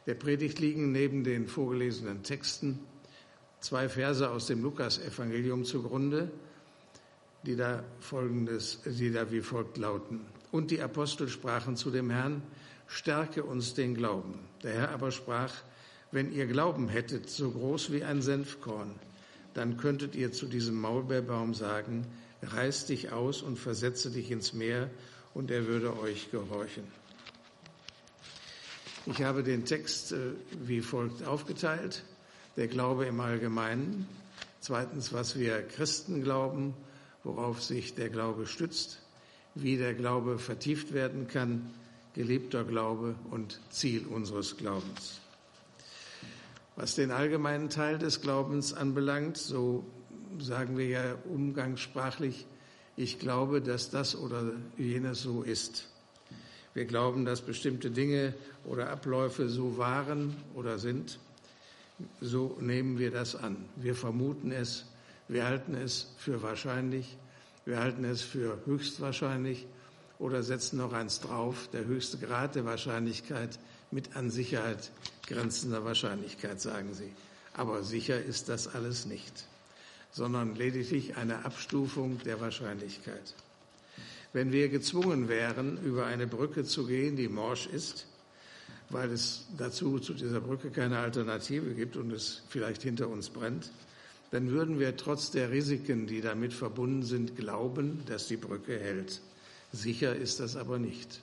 Der 0.06 0.16
Predigt 0.16 0.60
liegen 0.60 0.92
neben 0.92 1.24
den 1.24 1.48
vorgelesenen 1.48 2.24
Texten 2.24 2.80
zwei 3.62 3.88
Verse 3.88 4.30
aus 4.30 4.48
dem 4.48 4.62
Lukasevangelium 4.62 5.64
zugrunde, 5.64 6.32
die 7.44 7.56
da 7.56 7.84
folgendes, 8.00 8.80
die 8.86 9.12
da 9.12 9.32
wie 9.32 9.42
folgt 9.42 9.78
lauten. 9.78 10.22
Und 10.52 10.72
die 10.72 10.82
Apostel 10.82 11.30
sprachen 11.30 11.78
zu 11.78 11.92
dem 11.92 12.10
Herrn, 12.10 12.42
stärke 12.88 13.44
uns 13.44 13.74
den 13.74 13.96
Glauben. 13.96 14.40
Der 14.64 14.74
Herr 14.74 14.90
aber 14.90 15.12
sprach, 15.12 15.54
wenn 16.12 16.34
ihr 16.34 16.46
Glauben 16.46 16.90
hättet, 16.90 17.30
so 17.30 17.52
groß 17.52 17.92
wie 17.92 18.04
ein 18.04 18.22
Senfkorn, 18.22 18.96
dann 19.54 19.78
könntet 19.78 20.16
ihr 20.16 20.32
zu 20.32 20.46
diesem 20.46 20.80
Maulbeerbaum 20.80 21.54
sagen, 21.54 22.06
reiß 22.42 22.86
dich 22.86 23.12
aus 23.12 23.42
und 23.42 23.58
versetze 23.58 24.12
dich 24.12 24.32
ins 24.32 24.54
Meer, 24.54 24.90
und 25.34 25.52
er 25.52 25.68
würde 25.68 25.98
euch 26.00 26.30
gehorchen. 26.32 26.84
Ich 29.06 29.24
habe 29.24 29.44
den 29.44 29.66
Text 29.66 30.12
äh, 30.12 30.34
wie 30.62 30.82
folgt 30.82 31.26
aufgeteilt. 31.26 32.04
Der 32.58 32.68
Glaube 32.68 33.06
im 33.06 33.20
Allgemeinen. 33.20 34.08
Zweitens, 34.60 35.14
was 35.14 35.40
wir 35.40 35.62
Christen 35.64 36.22
glauben, 36.22 36.76
worauf 37.24 37.64
sich 37.64 37.96
der 37.96 38.10
Glaube 38.10 38.46
stützt, 38.46 39.00
wie 39.56 39.78
der 39.78 39.94
Glaube 39.94 40.38
vertieft 40.38 40.94
werden 40.94 41.28
kann, 41.28 41.72
gelebter 42.14 42.64
Glaube 42.64 43.16
und 43.32 43.60
Ziel 43.70 44.06
unseres 44.06 44.58
Glaubens. 44.58 45.20
Was 46.76 46.96
den 46.96 47.12
allgemeinen 47.12 47.70
Teil 47.70 47.98
des 47.98 48.22
Glaubens 48.22 48.74
anbelangt, 48.74 49.38
so 49.38 49.84
sagen 50.40 50.78
wir 50.78 50.88
ja 50.88 51.16
umgangssprachlich, 51.26 52.46
ich 52.98 53.20
glaube, 53.20 53.62
dass 53.62 53.90
das 53.90 54.16
oder 54.16 54.54
jenes 54.78 55.22
so 55.22 55.44
ist. 55.44 55.88
Wir 56.74 56.86
glauben, 56.86 57.26
dass 57.26 57.42
bestimmte 57.42 57.92
Dinge 57.92 58.34
oder 58.66 58.90
Abläufe 58.90 59.50
so 59.50 59.78
waren 59.78 60.36
oder 60.54 60.78
sind. 60.78 61.20
So 62.20 62.58
nehmen 62.60 62.98
wir 62.98 63.12
das 63.12 63.36
an. 63.36 63.58
Wir 63.76 63.96
vermuten 63.96 64.52
es, 64.52 64.86
wir 65.28 65.46
halten 65.46 65.76
es 65.76 66.08
für 66.18 66.42
wahrscheinlich, 66.42 67.18
wir 67.66 67.80
halten 67.80 68.04
es 68.04 68.22
für 68.22 68.60
höchstwahrscheinlich 68.66 69.68
oder 70.20 70.44
setzen 70.44 70.78
noch 70.78 70.94
eins 70.94 71.20
drauf, 71.20 71.70
der 71.74 71.86
höchste 71.86 72.18
Grad 72.18 72.56
der 72.56 72.66
Wahrscheinlichkeit 72.66 73.60
mit 73.92 74.16
an 74.16 74.30
Sicherheit 74.30 74.92
grenzender 75.28 75.84
Wahrscheinlichkeit, 75.84 76.62
sagen 76.62 76.94
Sie. 76.94 77.12
Aber 77.54 77.84
sicher 77.84 78.22
ist 78.22 78.50
das 78.50 78.68
alles 78.68 79.06
nicht 79.06 79.46
sondern 80.12 80.56
lediglich 80.56 81.16
eine 81.16 81.46
Abstufung 81.46 82.20
der 82.20 82.40
Wahrscheinlichkeit. 82.42 83.34
Wenn 84.34 84.52
wir 84.52 84.70
gezwungen 84.70 85.28
wären, 85.28 85.78
über 85.84 86.06
eine 86.06 86.28
Brücke 86.28 86.64
zu 86.64 86.86
gehen, 86.86 87.16
die 87.16 87.28
morsch 87.28 87.68
ist, 87.68 88.08
weil 88.90 89.12
es 89.12 89.46
dazu 89.58 90.00
zu 90.00 90.14
dieser 90.14 90.42
Brücke 90.42 90.70
keine 90.70 91.00
Alternative 91.00 91.74
gibt 91.74 91.96
und 91.96 92.12
es 92.12 92.44
vielleicht 92.50 92.82
hinter 92.82 93.08
uns 93.08 93.30
brennt, 93.30 93.72
dann 94.32 94.50
würden 94.50 94.80
wir 94.80 94.96
trotz 94.96 95.32
der 95.32 95.52
Risiken, 95.52 96.08
die 96.08 96.22
damit 96.22 96.54
verbunden 96.54 97.04
sind, 97.04 97.36
glauben, 97.36 98.04
dass 98.06 98.28
die 98.28 98.38
Brücke 98.38 98.80
hält. 98.80 99.22
Sicher 99.74 100.16
ist 100.16 100.40
das 100.40 100.56
aber 100.56 100.80
nicht. 100.80 101.22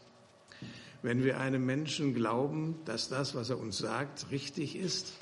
Wenn 1.02 1.24
wir 1.24 1.38
einem 1.38 1.64
Menschen 1.64 2.14
glauben, 2.14 2.76
dass 2.84 3.08
das, 3.08 3.34
was 3.34 3.50
er 3.50 3.58
uns 3.58 3.78
sagt, 3.78 4.30
richtig 4.30 4.76
ist, 4.76 5.12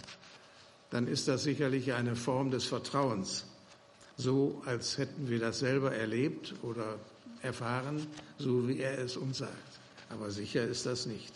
dann 0.91 1.07
ist 1.07 1.29
das 1.29 1.43
sicherlich 1.43 1.93
eine 1.93 2.17
Form 2.17 2.51
des 2.51 2.65
Vertrauens 2.65 3.45
so 4.17 4.63
als 4.65 4.99
hätten 4.99 5.29
wir 5.29 5.39
das 5.39 5.59
selber 5.59 5.95
erlebt 5.95 6.55
oder 6.63 6.99
erfahren, 7.43 8.07
so 8.39 8.69
wie 8.69 8.81
er 8.81 8.99
es 8.99 9.17
uns 9.17 9.39
sagt. 9.39 9.53
Aber 10.09 10.31
sicher 10.31 10.65
ist 10.65 10.87
das 10.87 11.07
nicht. 11.07 11.33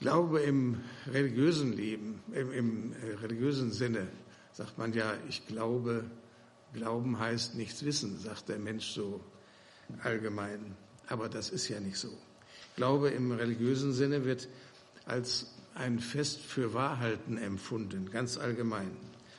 Glaube 0.00 0.40
im 0.40 0.80
religiösen 1.06 1.72
Leben, 1.72 2.20
im, 2.32 2.52
im 2.52 2.92
äh, 2.92 3.14
religiösen 3.16 3.72
Sinne, 3.72 4.06
sagt 4.52 4.78
man 4.78 4.92
ja, 4.92 5.14
ich 5.28 5.46
glaube, 5.46 6.04
Glauben 6.74 7.18
heißt 7.18 7.54
nichts 7.54 7.84
wissen, 7.84 8.18
sagt 8.18 8.48
der 8.48 8.58
Mensch 8.58 8.90
so 8.90 9.20
allgemein. 10.02 10.76
Aber 11.08 11.28
das 11.28 11.50
ist 11.50 11.68
ja 11.68 11.80
nicht 11.80 11.96
so. 11.96 12.10
Glaube 12.76 13.10
im 13.10 13.32
religiösen 13.32 13.92
Sinne 13.92 14.24
wird 14.24 14.48
als 15.06 15.46
ein 15.74 15.98
Fest 15.98 16.40
für 16.40 16.74
Wahrhalten 16.74 17.38
empfunden, 17.38 18.10
ganz 18.10 18.36
allgemein. 18.36 18.90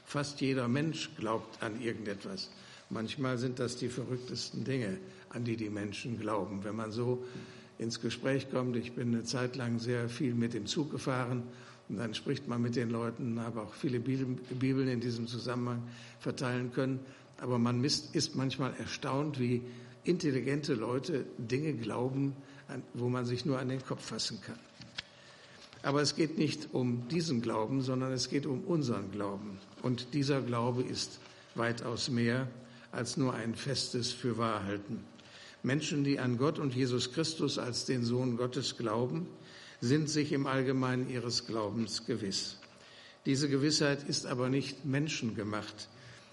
Fast 0.08 0.40
jeder 0.40 0.70
Mensch 0.70 1.10
glaubt 1.18 1.62
an 1.62 1.82
irgendetwas. 1.82 2.50
Manchmal 2.90 3.38
sind 3.38 3.60
das 3.60 3.76
die 3.76 3.90
verrücktesten 3.90 4.64
Dinge, 4.64 5.00
an 5.28 5.44
die 5.44 5.58
die 5.58 5.70
Menschen 5.70 6.18
glauben. 6.18 6.64
Wenn 6.64 6.78
man 6.78 6.94
so 6.94 7.26
ins 7.78 8.00
Gespräch 8.00 8.50
kommt, 8.50 8.78
ich 8.78 8.94
bin 8.94 9.14
eine 9.14 9.26
Zeit 9.26 9.58
lang 9.58 9.80
sehr 9.80 10.08
viel 10.08 10.34
mit 10.34 10.54
dem 10.54 10.66
Zug 10.66 10.92
gefahren 10.92 11.44
und 11.90 11.98
dann 11.98 12.14
spricht 12.14 12.48
man 12.48 12.62
mit 12.62 12.78
den 12.78 12.90
Leuten, 12.90 13.38
habe 13.42 13.62
auch 13.62 13.74
viele 13.74 14.00
Bibeln 14.00 14.88
in 14.88 15.02
diesem 15.02 15.28
Zusammenhang 15.28 15.84
verteilen 16.22 16.72
können. 16.72 17.02
Aber 17.42 17.60
man 17.60 17.84
ist 17.84 18.34
manchmal 18.38 18.74
erstaunt, 18.80 19.42
wie 19.42 19.62
intelligente 20.06 20.74
Leute 20.74 21.26
Dinge 21.38 21.74
glauben, 21.74 22.34
wo 22.94 23.10
man 23.10 23.26
sich 23.26 23.46
nur 23.46 23.60
an 23.60 23.68
den 23.68 23.84
Kopf 23.84 24.06
fassen 24.06 24.40
kann. 24.40 24.60
Aber 25.84 26.02
es 26.02 26.16
geht 26.16 26.38
nicht 26.38 26.70
um 26.74 27.08
diesen 27.08 27.42
Glauben, 27.42 27.82
sondern 27.82 28.12
es 28.12 28.30
geht 28.30 28.46
um 28.46 28.62
unseren 28.62 29.12
Glauben. 29.12 29.60
Und 29.82 30.14
dieser 30.14 30.42
Glaube 30.42 30.84
ist 30.84 31.20
weitaus 31.56 32.10
mehr 32.10 32.48
als 32.92 33.18
nur 33.18 33.34
ein 33.34 33.56
festes 33.56 34.12
Fürwahrhalten. 34.12 35.04
Menschen, 35.64 36.04
die 36.04 36.20
an 36.20 36.38
Gott 36.38 36.60
und 36.60 36.76
Jesus 36.76 37.12
Christus 37.12 37.58
als 37.58 37.86
den 37.86 38.04
Sohn 38.04 38.38
Gottes 38.38 38.78
glauben, 38.78 39.28
sind 39.82 40.10
sich 40.10 40.32
im 40.32 40.48
Allgemeinen 40.48 41.10
ihres 41.10 41.46
Glaubens 41.46 42.06
gewiss. 42.06 42.58
Diese 43.26 43.50
Gewissheit 43.50 44.08
ist 44.08 44.26
aber 44.26 44.50
nicht 44.50 44.86
menschengemacht. 44.86 45.90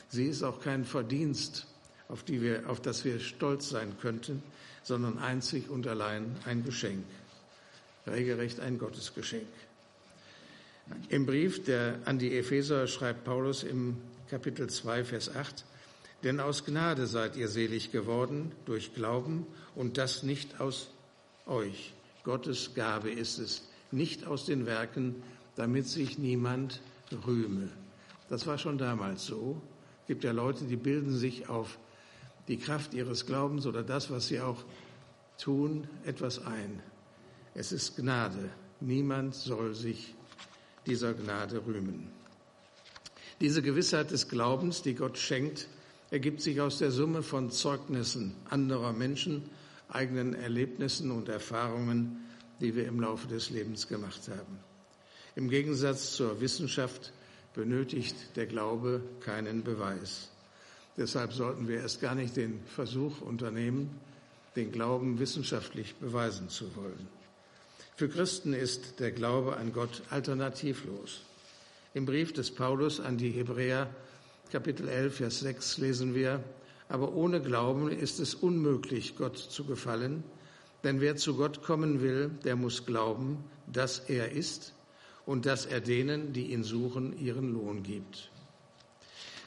Sie 0.09 0.27
ist 0.27 0.43
auch 0.43 0.61
kein 0.61 0.85
Verdienst, 0.85 1.67
auf, 2.09 2.23
die 2.23 2.41
wir, 2.41 2.71
auf 2.71 2.81
das 2.81 3.05
wir 3.05 3.19
stolz 3.19 3.69
sein 3.69 3.95
könnten, 4.01 4.43
sondern 4.83 5.19
einzig 5.19 5.69
und 5.71 5.87
allein 5.87 6.37
ein 6.45 6.65
Geschenk, 6.65 7.05
regelrecht 8.06 8.61
ein 8.61 8.78
Gottesgeschenk. 8.78 9.46
Im 11.08 11.26
Brief 11.26 11.64
der, 11.64 11.99
an 12.04 12.18
die 12.18 12.37
Epheser 12.37 12.87
schreibt 12.87 13.25
Paulus 13.25 13.62
im 13.62 13.96
Kapitel 14.28 14.68
2, 14.68 15.04
Vers 15.04 15.34
8, 15.34 15.64
denn 16.23 16.40
aus 16.40 16.64
Gnade 16.64 17.06
seid 17.06 17.37
ihr 17.37 17.49
selig 17.49 17.92
geworden 17.92 18.52
durch 18.64 18.94
Glauben 18.94 19.46
und 19.75 19.99
das 19.99 20.23
nicht 20.23 20.61
aus 20.61 20.90
euch. 21.46 21.94
Gottes 22.25 22.75
Gabe 22.75 23.11
ist 23.11 23.38
es, 23.38 23.68
nicht 23.90 24.26
aus 24.26 24.46
den 24.46 24.66
Werken, 24.66 25.23
damit 25.56 25.87
sich 25.87 26.18
niemand 26.18 26.80
rühme. 27.26 27.68
Das 28.28 28.46
war 28.46 28.58
schon 28.58 28.78
damals 28.78 29.26
so. 29.26 29.61
Es 30.02 30.08
gibt 30.08 30.25
ja 30.25 30.32
Leute, 30.32 30.64
die 30.64 30.76
bilden 30.76 31.16
sich 31.16 31.49
auf 31.49 31.78
die 32.49 32.58
Kraft 32.58 32.94
ihres 32.94 33.26
Glaubens 33.26 33.66
oder 33.66 33.82
das, 33.82 34.11
was 34.11 34.26
sie 34.26 34.40
auch 34.40 34.64
tun, 35.38 35.87
etwas 36.04 36.44
ein. 36.44 36.80
Es 37.54 37.70
ist 37.70 37.96
Gnade. 37.96 38.50
Niemand 38.80 39.34
soll 39.34 39.75
sich 39.75 40.14
dieser 40.87 41.14
Gnade 41.14 41.64
rühmen. 41.64 42.11
Diese 43.40 43.62
Gewissheit 43.62 44.11
des 44.11 44.28
Glaubens, 44.28 44.82
die 44.82 44.94
Gott 44.94 45.18
schenkt, 45.18 45.68
ergibt 46.11 46.40
sich 46.40 46.61
aus 46.61 46.78
der 46.78 46.90
Summe 46.90 47.23
von 47.23 47.50
Zeugnissen 47.50 48.34
anderer 48.50 48.92
Menschen, 48.92 49.49
eigenen 49.88 50.34
Erlebnissen 50.34 51.11
und 51.11 51.28
Erfahrungen, 51.28 52.25
die 52.61 52.75
wir 52.75 52.87
im 52.87 53.00
Laufe 53.00 53.28
des 53.28 53.50
Lebens 53.50 53.87
gemacht 53.87 54.28
haben. 54.28 54.58
Im 55.37 55.49
Gegensatz 55.49 56.12
zur 56.12 56.40
Wissenschaft 56.40 57.12
benötigt 57.54 58.16
der 58.37 58.46
Glaube 58.46 59.00
keinen 59.20 59.62
Beweis. 59.62 60.28
Deshalb 60.96 61.32
sollten 61.32 61.68
wir 61.68 61.78
erst 61.78 62.00
gar 62.00 62.14
nicht 62.14 62.37
den 62.37 62.61
Versuch 62.66 63.20
unternehmen, 63.20 63.90
den 64.56 64.70
Glauben 64.70 65.18
wissenschaftlich 65.18 65.94
beweisen 65.96 66.49
zu 66.49 66.75
wollen. 66.76 67.08
Für 67.97 68.09
Christen 68.09 68.55
ist 68.55 68.99
der 68.99 69.13
Glaube 69.13 69.57
an 69.57 69.73
Gott 69.73 70.03
alternativlos. 70.11 71.21
Im 71.95 72.07
Brief 72.07 72.33
des 72.33 72.51
Paulus 72.51 72.99
an 72.99 73.19
die 73.19 73.31
Hebräer 73.31 73.89
Kapitel 74.51 74.89
11, 74.89 75.17
Vers 75.17 75.41
6 75.41 75.79
lesen 75.79 76.13
wir, 76.13 76.43
aber 76.89 77.15
ohne 77.15 77.41
Glauben 77.41 77.89
ist 77.89 78.19
es 78.19 78.35
unmöglich, 78.35 79.15
Gott 79.17 79.39
zu 79.39 79.65
gefallen, 79.65 80.25
denn 80.83 81.01
wer 81.01 81.15
zu 81.15 81.37
Gott 81.37 81.63
kommen 81.63 82.03
will, 82.03 82.33
der 82.43 82.57
muss 82.57 82.85
glauben, 82.85 83.45
dass 83.73 84.00
er 84.00 84.33
ist 84.33 84.75
und 85.25 85.47
dass 85.47 85.65
er 85.65 85.80
denen, 85.80 86.33
die 86.33 86.52
ihn 86.52 86.65
suchen, 86.65 87.17
ihren 87.17 87.52
Lohn 87.52 87.85
gibt. 87.85 88.28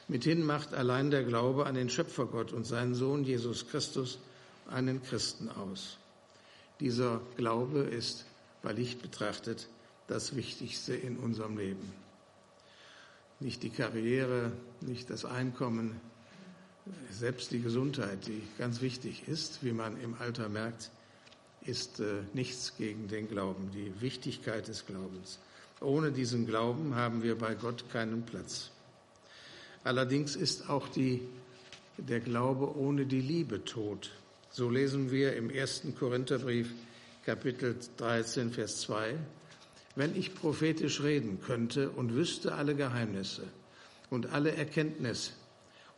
Mithin 0.08 0.42
macht 0.42 0.72
allein 0.72 1.10
der 1.10 1.24
Glaube 1.24 1.66
an 1.66 1.74
den 1.74 1.90
Schöpfergott 1.90 2.54
und 2.54 2.64
seinen 2.64 2.94
Sohn 2.94 3.24
Jesus 3.24 3.68
Christus 3.68 4.18
einen 4.70 5.02
Christen 5.02 5.50
aus. 5.50 5.98
Dieser 6.80 7.20
Glaube 7.36 7.80
ist 7.80 8.24
bei 8.62 8.72
Licht 8.72 9.02
betrachtet 9.02 9.68
das 10.06 10.34
Wichtigste 10.36 10.94
in 10.94 11.16
unserem 11.16 11.58
Leben 11.58 11.92
nicht 13.40 13.62
die 13.62 13.70
Karriere, 13.70 14.52
nicht 14.80 15.10
das 15.10 15.24
Einkommen, 15.24 16.00
selbst 17.10 17.52
die 17.52 17.60
Gesundheit, 17.60 18.26
die 18.26 18.42
ganz 18.56 18.80
wichtig 18.80 19.28
ist, 19.28 19.62
wie 19.62 19.72
man 19.72 20.00
im 20.00 20.14
Alter 20.18 20.48
merkt, 20.48 20.90
ist 21.62 22.00
äh, 22.00 22.22
nichts 22.32 22.76
gegen 22.76 23.08
den 23.08 23.28
Glauben, 23.28 23.70
die 23.72 23.92
Wichtigkeit 24.00 24.68
des 24.68 24.86
Glaubens. 24.86 25.38
Ohne 25.80 26.10
diesen 26.12 26.46
Glauben 26.46 26.94
haben 26.94 27.22
wir 27.22 27.36
bei 27.36 27.54
Gott 27.54 27.84
keinen 27.92 28.22
Platz. 28.22 28.70
Allerdings 29.84 30.34
ist 30.34 30.70
auch 30.70 30.88
die, 30.88 31.20
der 31.98 32.20
Glaube 32.20 32.76
ohne 32.76 33.06
die 33.06 33.20
Liebe 33.20 33.64
tot. 33.64 34.10
So 34.50 34.70
lesen 34.70 35.10
wir 35.10 35.36
im 35.36 35.50
ersten 35.50 35.94
Korintherbrief 35.94 36.72
Kapitel 37.28 37.76
13, 37.98 38.52
Vers 38.52 38.80
2 38.80 39.14
wenn 39.96 40.16
ich 40.16 40.34
prophetisch 40.34 41.02
reden 41.02 41.42
könnte 41.42 41.90
und 41.90 42.14
wüsste 42.14 42.54
alle 42.54 42.74
Geheimnisse 42.74 43.42
und 44.08 44.32
alle 44.32 44.54
Erkenntnis 44.54 45.34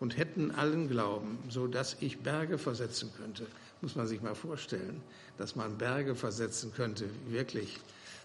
und 0.01 0.16
hätten 0.16 0.51
allen 0.51 0.88
Glauben, 0.88 1.38
so 1.49 1.69
dass 1.69 1.99
ich 2.01 2.19
Berge 2.19 2.59
versetzen 2.59 3.12
könnte, 3.16 3.47
muss 3.81 3.95
man 3.95 4.09
sich 4.09 4.23
mal 4.23 4.35
vorstellen, 4.35 5.03
dass 5.38 5.55
man 5.55 5.79
Berge 5.79 6.16
versetzen 6.16 6.73
könnte, 6.75 7.09
wirklich 7.29 7.79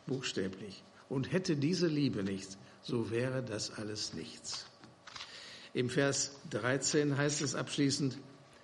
buchstäblich, 0.08 0.84
und 1.08 1.32
hätte 1.32 1.58
diese 1.58 1.86
Liebe 1.86 2.24
nicht, 2.24 2.58
so 2.82 3.12
wäre 3.12 3.44
das 3.44 3.70
alles 3.78 4.16
nichts. 4.16 4.66
Im 5.76 5.92
Vers 5.92 6.32
13 6.50 7.18
heißt 7.18 7.44
es 7.44 7.54
abschließend, 7.54 8.18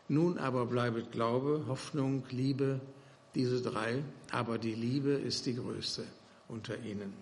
nun 0.07 0.39
aber 0.39 0.65
bleibet 0.65 1.11
Glaube, 1.11 1.65
Hoffnung, 1.67 2.23
Liebe, 2.31 2.81
diese 3.35 3.61
drei, 3.61 4.03
aber 4.31 4.57
die 4.57 4.75
Liebe 4.75 5.11
ist 5.11 5.45
die 5.45 5.55
größte 5.55 6.03
unter 6.47 6.77
ihnen. 6.79 7.13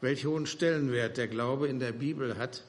Welch 0.00 0.26
hohen 0.26 0.46
Stellenwert 0.46 1.16
der 1.16 1.28
Glaube 1.28 1.68
in 1.68 1.78
der 1.78 1.92
Bibel 1.92 2.36
hat, 2.36 2.62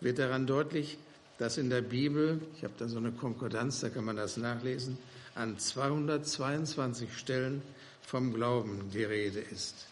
wird 0.00 0.18
daran 0.18 0.46
deutlich, 0.46 0.98
dass 1.38 1.58
in 1.58 1.70
der 1.70 1.80
Bibel, 1.80 2.40
ich 2.56 2.64
habe 2.64 2.74
da 2.78 2.86
so 2.86 2.98
eine 2.98 3.12
Konkordanz, 3.12 3.80
da 3.80 3.88
kann 3.88 4.04
man 4.04 4.16
das 4.16 4.36
nachlesen, 4.36 4.98
an 5.34 5.58
222 5.58 7.16
Stellen 7.16 7.62
vom 8.02 8.34
Glauben 8.34 8.90
die 8.92 9.04
Rede 9.04 9.40
ist. 9.40 9.86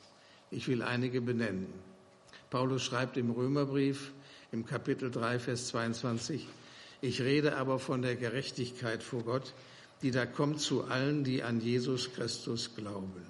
Ich 0.50 0.68
will 0.68 0.83
einige 0.83 1.20
benennen. 1.20 1.66
Paulus 2.50 2.83
schreibt 2.83 3.16
im 3.16 3.31
Römerbrief 3.31 4.12
im 4.53 4.66
Kapitel 4.66 5.11
3, 5.11 5.38
Vers 5.38 5.68
22, 5.68 6.46
ich 7.00 7.22
rede 7.22 7.57
aber 7.57 7.79
von 7.79 8.03
der 8.03 8.16
Gerechtigkeit 8.16 9.03
vor 9.03 9.22
Gott, 9.22 9.55
die 10.02 10.10
da 10.10 10.26
kommt 10.26 10.60
zu 10.60 10.84
allen, 10.84 11.24
die 11.24 11.42
an 11.42 11.60
Jesus 11.60 12.12
Christus 12.12 12.74
glauben. 12.74 13.26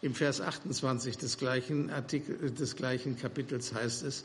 Im 0.00 0.14
Vers 0.14 0.40
28 0.40 1.16
des 1.16 1.38
gleichen, 1.38 1.90
Artikel, 1.90 2.52
des 2.52 2.76
gleichen 2.76 3.16
Kapitels 3.16 3.74
heißt 3.74 4.04
es, 4.04 4.24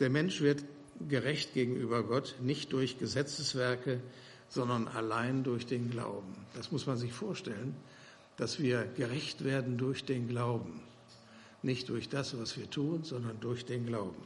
der 0.00 0.08
Mensch 0.08 0.40
wird 0.40 0.64
gerecht 1.08 1.52
gegenüber 1.52 2.02
Gott 2.04 2.36
nicht 2.40 2.72
durch 2.72 2.98
Gesetzeswerke, 2.98 4.00
sondern 4.48 4.88
allein 4.88 5.44
durch 5.44 5.66
den 5.66 5.90
Glauben. 5.90 6.34
Das 6.54 6.72
muss 6.72 6.86
man 6.86 6.96
sich 6.96 7.12
vorstellen, 7.12 7.76
dass 8.36 8.60
wir 8.60 8.84
gerecht 8.96 9.44
werden 9.44 9.76
durch 9.76 10.04
den 10.04 10.28
Glauben. 10.28 10.80
Nicht 11.62 11.88
durch 11.88 12.08
das, 12.08 12.38
was 12.38 12.56
wir 12.56 12.70
tun, 12.70 13.04
sondern 13.04 13.40
durch 13.40 13.64
den 13.64 13.86
Glauben. 13.86 14.22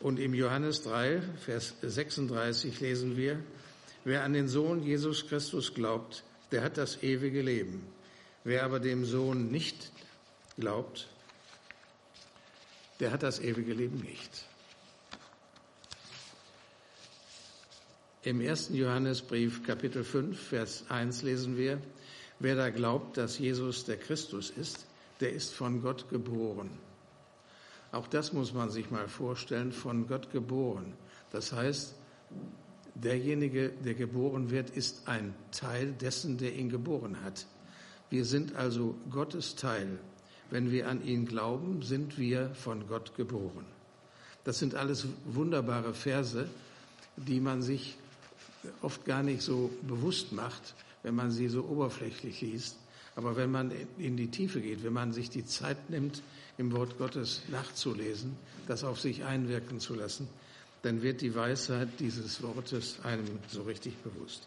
Und 0.00 0.18
im 0.18 0.34
Johannes 0.34 0.82
3, 0.82 1.22
Vers 1.44 1.74
36 1.82 2.80
lesen 2.80 3.16
wir, 3.16 3.38
wer 4.06 4.22
an 4.22 4.34
den 4.34 4.46
Sohn 4.46 4.84
Jesus 4.84 5.26
Christus 5.26 5.74
glaubt, 5.74 6.22
der 6.52 6.62
hat 6.62 6.78
das 6.78 7.02
ewige 7.02 7.42
Leben. 7.42 7.84
Wer 8.44 8.62
aber 8.62 8.78
dem 8.78 9.04
Sohn 9.04 9.50
nicht 9.50 9.90
glaubt, 10.56 11.08
der 13.00 13.10
hat 13.10 13.24
das 13.24 13.40
ewige 13.40 13.74
Leben 13.74 13.98
nicht. 13.98 14.44
Im 18.22 18.40
ersten 18.40 18.76
Johannesbrief 18.76 19.64
Kapitel 19.64 20.04
5, 20.04 20.40
Vers 20.40 20.84
1 20.88 21.22
lesen 21.22 21.56
wir, 21.56 21.82
wer 22.38 22.54
da 22.54 22.70
glaubt, 22.70 23.16
dass 23.16 23.40
Jesus 23.40 23.86
der 23.86 23.96
Christus 23.96 24.50
ist, 24.50 24.86
der 25.18 25.32
ist 25.32 25.52
von 25.52 25.82
Gott 25.82 26.08
geboren. 26.10 26.70
Auch 27.90 28.06
das 28.06 28.32
muss 28.32 28.54
man 28.54 28.70
sich 28.70 28.88
mal 28.88 29.08
vorstellen, 29.08 29.72
von 29.72 30.06
Gott 30.06 30.30
geboren. 30.30 30.94
Das 31.32 31.52
heißt, 31.52 31.96
derjenige, 33.02 33.70
der 33.84 33.94
geboren 33.94 34.50
wird, 34.50 34.70
ist 34.70 35.06
ein 35.06 35.34
Teil 35.52 35.92
dessen, 35.92 36.38
der 36.38 36.54
ihn 36.54 36.68
geboren 36.68 37.22
hat. 37.22 37.46
Wir 38.10 38.24
sind 38.24 38.56
also 38.56 38.94
Gottes 39.10 39.56
Teil. 39.56 39.98
Wenn 40.50 40.70
wir 40.70 40.88
an 40.88 41.04
ihn 41.04 41.26
glauben, 41.26 41.82
sind 41.82 42.18
wir 42.18 42.50
von 42.54 42.86
Gott 42.86 43.16
geboren. 43.16 43.66
Das 44.44 44.58
sind 44.58 44.76
alles 44.76 45.06
wunderbare 45.24 45.92
Verse, 45.92 46.48
die 47.16 47.40
man 47.40 47.62
sich 47.62 47.96
oft 48.80 49.04
gar 49.04 49.22
nicht 49.22 49.42
so 49.42 49.70
bewusst 49.82 50.32
macht, 50.32 50.74
wenn 51.02 51.14
man 51.14 51.30
sie 51.30 51.48
so 51.48 51.64
oberflächlich 51.64 52.40
liest. 52.40 52.76
Aber 53.16 53.36
wenn 53.36 53.50
man 53.50 53.72
in 53.98 54.16
die 54.16 54.30
Tiefe 54.30 54.60
geht, 54.60 54.84
wenn 54.84 54.92
man 54.92 55.12
sich 55.12 55.30
die 55.30 55.44
Zeit 55.44 55.90
nimmt, 55.90 56.22
im 56.58 56.72
Wort 56.72 56.98
Gottes 56.98 57.42
nachzulesen, 57.48 58.36
das 58.68 58.84
auf 58.84 59.00
sich 59.00 59.24
einwirken 59.24 59.80
zu 59.80 59.94
lassen, 59.94 60.28
dann 60.86 61.02
wird 61.02 61.20
die 61.20 61.34
Weisheit 61.34 61.88
dieses 61.98 62.40
Wortes 62.44 63.00
einem 63.02 63.40
so 63.48 63.62
richtig 63.62 63.96
bewusst. 64.04 64.46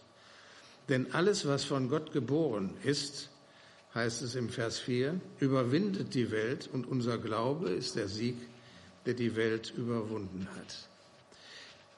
Denn 0.88 1.14
alles, 1.14 1.46
was 1.46 1.66
von 1.66 1.90
Gott 1.90 2.14
geboren 2.14 2.70
ist, 2.84 3.30
heißt 3.94 4.22
es 4.22 4.36
im 4.36 4.48
Vers 4.48 4.80
4, 4.80 5.20
überwindet 5.40 6.14
die 6.14 6.32
Welt 6.32 6.70
und 6.72 6.88
unser 6.88 7.18
Glaube 7.18 7.72
ist 7.72 7.98
der 7.98 8.08
Sieg, 8.08 8.38
der 9.06 9.16
die 9.16 9.36
Welt 9.36 9.74
überwunden 9.76 10.48
hat. 10.56 10.88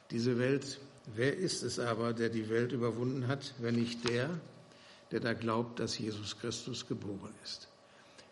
Diese 0.09 0.39
Welt, 0.39 0.79
wer 1.15 1.37
ist 1.37 1.61
es 1.61 1.77
aber, 1.77 2.13
der 2.13 2.29
die 2.29 2.49
Welt 2.49 2.71
überwunden 2.71 3.27
hat, 3.27 3.53
wenn 3.59 3.75
nicht 3.75 4.09
der, 4.09 4.29
der 5.11 5.19
da 5.19 5.33
glaubt, 5.33 5.79
dass 5.79 5.99
Jesus 5.99 6.39
Christus 6.39 6.87
geboren 6.87 7.33
ist? 7.43 7.67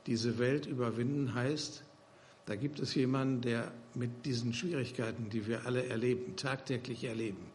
Diese 0.07 0.39
Welt 0.39 0.65
überwinden 0.65 1.35
heißt, 1.35 1.83
da 2.49 2.55
gibt 2.55 2.79
es 2.79 2.95
jemanden, 2.95 3.41
der 3.41 3.71
mit 3.93 4.25
diesen 4.25 4.55
Schwierigkeiten, 4.55 5.29
die 5.29 5.45
wir 5.45 5.67
alle 5.67 5.85
erleben, 5.85 6.35
tagtäglich 6.35 7.03
erleben, 7.03 7.45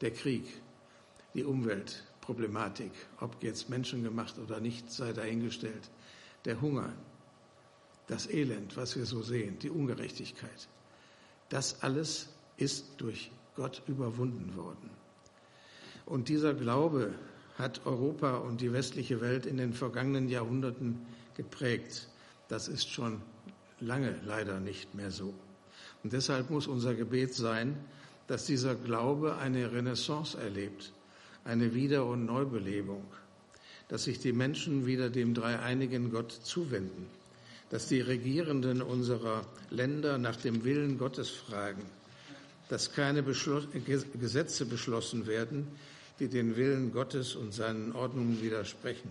der 0.00 0.10
Krieg, 0.10 0.42
die 1.34 1.44
Umweltproblematik, 1.44 2.90
ob 3.20 3.40
jetzt 3.44 3.70
menschengemacht 3.70 4.40
oder 4.40 4.58
nicht, 4.58 4.90
sei 4.90 5.12
dahingestellt, 5.12 5.88
der 6.46 6.60
Hunger, 6.60 6.92
das 8.08 8.28
Elend, 8.28 8.76
was 8.76 8.96
wir 8.96 9.06
so 9.06 9.22
sehen, 9.22 9.56
die 9.60 9.70
Ungerechtigkeit, 9.70 10.66
das 11.48 11.84
alles 11.84 12.30
ist 12.56 12.86
durch 12.96 13.30
Gott 13.54 13.82
überwunden 13.86 14.56
worden. 14.56 14.90
Und 16.06 16.28
dieser 16.28 16.54
Glaube 16.54 17.14
hat 17.56 17.86
Europa 17.86 18.38
und 18.38 18.60
die 18.60 18.72
westliche 18.72 19.20
Welt 19.20 19.46
in 19.46 19.58
den 19.58 19.74
vergangenen 19.74 20.28
Jahrhunderten 20.28 21.06
geprägt. 21.36 22.08
Das 22.48 22.66
ist 22.66 22.90
schon 22.90 23.22
lange 23.80 24.14
leider 24.26 24.60
nicht 24.60 24.94
mehr 24.94 25.10
so. 25.10 25.34
Und 26.02 26.12
deshalb 26.12 26.50
muss 26.50 26.66
unser 26.66 26.94
Gebet 26.94 27.34
sein, 27.34 27.76
dass 28.26 28.46
dieser 28.46 28.74
Glaube 28.74 29.36
eine 29.36 29.72
Renaissance 29.72 30.38
erlebt, 30.38 30.92
eine 31.44 31.74
Wieder- 31.74 32.06
und 32.06 32.26
Neubelebung, 32.26 33.04
dass 33.88 34.04
sich 34.04 34.20
die 34.20 34.32
Menschen 34.32 34.86
wieder 34.86 35.10
dem 35.10 35.34
dreieinigen 35.34 36.10
Gott 36.10 36.30
zuwenden, 36.30 37.06
dass 37.70 37.88
die 37.88 38.00
Regierenden 38.00 38.82
unserer 38.82 39.44
Länder 39.70 40.18
nach 40.18 40.36
dem 40.36 40.64
Willen 40.64 40.96
Gottes 40.96 41.28
fragen, 41.30 41.82
dass 42.68 42.92
keine 42.92 43.22
Beschluss, 43.22 43.66
Gesetze 44.20 44.64
beschlossen 44.64 45.26
werden, 45.26 45.66
die 46.20 46.28
den 46.28 46.56
Willen 46.56 46.92
Gottes 46.92 47.34
und 47.34 47.52
seinen 47.52 47.92
Ordnungen 47.92 48.40
widersprechen, 48.42 49.10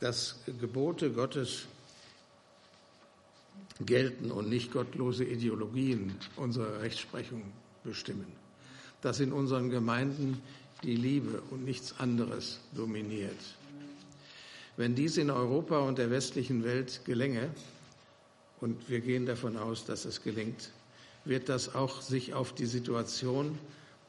dass 0.00 0.40
Gebote 0.60 1.10
Gottes 1.10 1.66
gelten 3.80 4.30
und 4.30 4.48
nicht 4.48 4.72
gottlose 4.72 5.24
Ideologien 5.24 6.14
unsere 6.36 6.80
Rechtsprechung 6.80 7.42
bestimmen. 7.84 8.26
Dass 9.00 9.20
in 9.20 9.32
unseren 9.32 9.70
Gemeinden 9.70 10.42
die 10.82 10.96
Liebe 10.96 11.42
und 11.50 11.64
nichts 11.64 11.98
anderes 11.98 12.60
dominiert. 12.74 13.38
Wenn 14.76 14.94
dies 14.94 15.16
in 15.16 15.30
Europa 15.30 15.78
und 15.80 15.98
der 15.98 16.10
westlichen 16.10 16.64
Welt 16.64 17.02
gelänge, 17.04 17.50
und 18.60 18.88
wir 18.88 19.00
gehen 19.00 19.26
davon 19.26 19.56
aus, 19.56 19.84
dass 19.84 20.04
es 20.04 20.22
gelingt, 20.22 20.70
wird 21.24 21.48
das 21.48 21.74
auch 21.74 22.00
sich 22.00 22.34
auf 22.34 22.54
die 22.54 22.66
Situation 22.66 23.58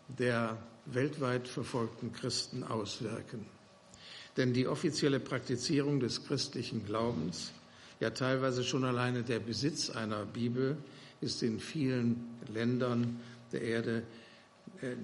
der 0.07 0.57
weltweit 0.85 1.47
verfolgten 1.47 2.13
Christen 2.13 2.63
auswirken. 2.63 3.45
Denn 4.37 4.53
die 4.53 4.67
offizielle 4.67 5.19
Praktizierung 5.19 5.99
des 5.99 6.25
christlichen 6.25 6.85
Glaubens 6.85 7.51
ja, 7.99 8.11
teilweise 8.11 8.63
schon 8.63 8.85
alleine 8.85 9.23
der 9.23 9.39
Besitz 9.39 9.89
einer 9.89 10.25
Bibel 10.25 10.77
ist 11.21 11.43
in 11.43 11.59
vielen 11.59 12.37
Ländern 12.53 13.19
der 13.51 13.61
Erde 13.61 14.03
äh, 14.81 14.95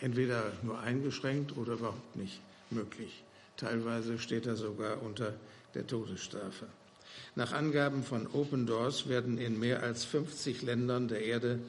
entweder 0.00 0.52
nur 0.62 0.78
eingeschränkt 0.80 1.56
oder 1.56 1.74
überhaupt 1.74 2.16
nicht 2.16 2.40
möglich. 2.70 3.22
Teilweise 3.56 4.18
steht 4.18 4.46
er 4.46 4.56
sogar 4.56 5.02
unter 5.02 5.32
der 5.74 5.86
Todesstrafe. 5.86 6.66
Nach 7.34 7.52
Angaben 7.52 8.02
von 8.02 8.26
Open 8.26 8.66
Doors 8.66 9.08
werden 9.08 9.38
in 9.38 9.58
mehr 9.58 9.82
als 9.82 10.04
50 10.04 10.62
Ländern 10.62 11.08
der 11.08 11.24
Erde 11.24 11.60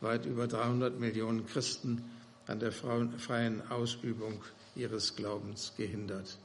weit 0.00 0.26
über 0.26 0.46
300 0.46 0.98
Millionen 1.00 1.46
Christen 1.46 2.04
an 2.46 2.60
der 2.60 2.72
freien 2.72 3.70
Ausübung 3.70 4.42
ihres 4.74 5.16
Glaubens 5.16 5.72
gehindert, 5.76 6.38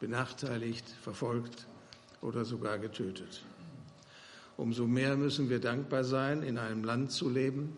benachteiligt, 0.00 0.88
verfolgt 1.02 1.66
oder 2.24 2.44
sogar 2.44 2.78
getötet. 2.78 3.42
Umso 4.56 4.86
mehr 4.86 5.16
müssen 5.16 5.50
wir 5.50 5.60
dankbar 5.60 6.04
sein, 6.04 6.42
in 6.42 6.58
einem 6.58 6.84
Land 6.84 7.12
zu 7.12 7.28
leben, 7.28 7.76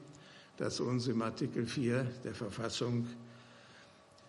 das 0.56 0.80
uns 0.80 1.08
im 1.08 1.20
Artikel 1.20 1.66
4 1.66 2.04
der 2.24 2.34
Verfassung 2.34 3.06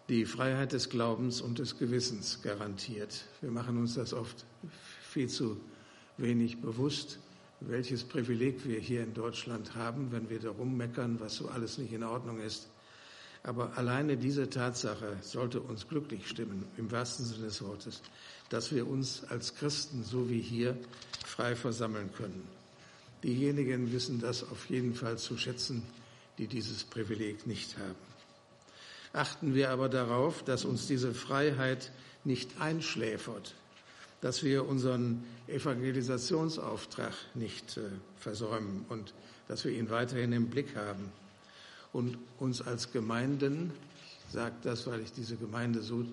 die 0.09 0.25
Freiheit 0.25 0.71
des 0.71 0.89
Glaubens 0.89 1.41
und 1.41 1.59
des 1.59 1.77
Gewissens 1.77 2.41
garantiert. 2.41 3.25
Wir 3.41 3.51
machen 3.51 3.77
uns 3.77 3.95
das 3.95 4.13
oft 4.13 4.45
viel 5.01 5.27
zu 5.27 5.59
wenig 6.17 6.61
bewusst, 6.61 7.19
welches 7.59 8.03
Privileg 8.03 8.65
wir 8.65 8.79
hier 8.79 9.03
in 9.03 9.13
Deutschland 9.13 9.75
haben, 9.75 10.11
wenn 10.11 10.29
wir 10.29 10.39
darum 10.39 10.77
meckern, 10.77 11.19
was 11.19 11.35
so 11.35 11.49
alles 11.49 11.77
nicht 11.77 11.91
in 11.91 12.03
Ordnung 12.03 12.39
ist. 12.39 12.69
Aber 13.47 13.75
alleine 13.77 14.15
diese 14.15 14.47
Tatsache 14.49 15.17
sollte 15.21 15.59
uns 15.59 15.87
glücklich 15.87 16.27
stimmen, 16.27 16.65
im 16.77 16.91
wahrsten 16.91 17.25
Sinne 17.25 17.45
des 17.45 17.63
Wortes 17.63 18.01
dass 18.49 18.73
wir 18.73 18.87
uns 18.87 19.23
als 19.29 19.55
Christen, 19.55 20.03
so 20.03 20.29
wie 20.29 20.39
hier, 20.39 20.77
frei 21.25 21.55
versammeln 21.55 22.09
können. 22.13 22.47
Diejenigen 23.23 23.91
wissen 23.91 24.19
das 24.19 24.43
auf 24.43 24.69
jeden 24.69 24.93
Fall 24.93 25.17
zu 25.17 25.37
schätzen, 25.37 25.83
die 26.37 26.47
dieses 26.47 26.83
Privileg 26.83 27.47
nicht 27.47 27.77
haben. 27.77 27.95
Achten 29.13 29.55
wir 29.55 29.71
aber 29.71 29.89
darauf, 29.89 30.43
dass 30.43 30.65
uns 30.65 30.87
diese 30.87 31.13
Freiheit 31.13 31.91
nicht 32.23 32.61
einschläfert, 32.61 33.55
dass 34.21 34.43
wir 34.43 34.67
unseren 34.67 35.23
Evangelisationsauftrag 35.47 37.13
nicht 37.33 37.77
äh, 37.77 37.81
versäumen 38.17 38.85
und 38.89 39.13
dass 39.47 39.63
wir 39.63 39.71
ihn 39.71 39.89
weiterhin 39.89 40.33
im 40.33 40.49
Blick 40.49 40.75
haben 40.75 41.11
und 41.93 42.17
uns 42.39 42.61
als 42.61 42.91
Gemeinden, 42.91 43.71
sagt 44.31 44.65
das, 44.65 44.87
weil 44.87 45.01
ich 45.01 45.11
diese 45.13 45.35
Gemeinde 45.35 45.81
so 45.81 46.05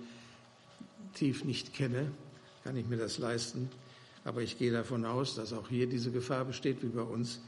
tief 1.14 1.44
nicht 1.44 1.74
kenne, 1.74 2.10
kann 2.62 2.76
ich 2.76 2.87
mir 2.87 2.96
das 2.96 3.18
leisten. 3.18 3.68
Aber 4.24 4.40
ich 4.40 4.58
gehe 4.58 4.72
davon 4.72 5.04
aus, 5.04 5.34
dass 5.34 5.52
auch 5.52 5.68
hier 5.68 5.87
diese 5.87 6.10
Gefahr 6.10 6.44
besteht, 6.44 6.82
wie 6.82 6.88
bei 6.88 7.02
uns, 7.02 7.40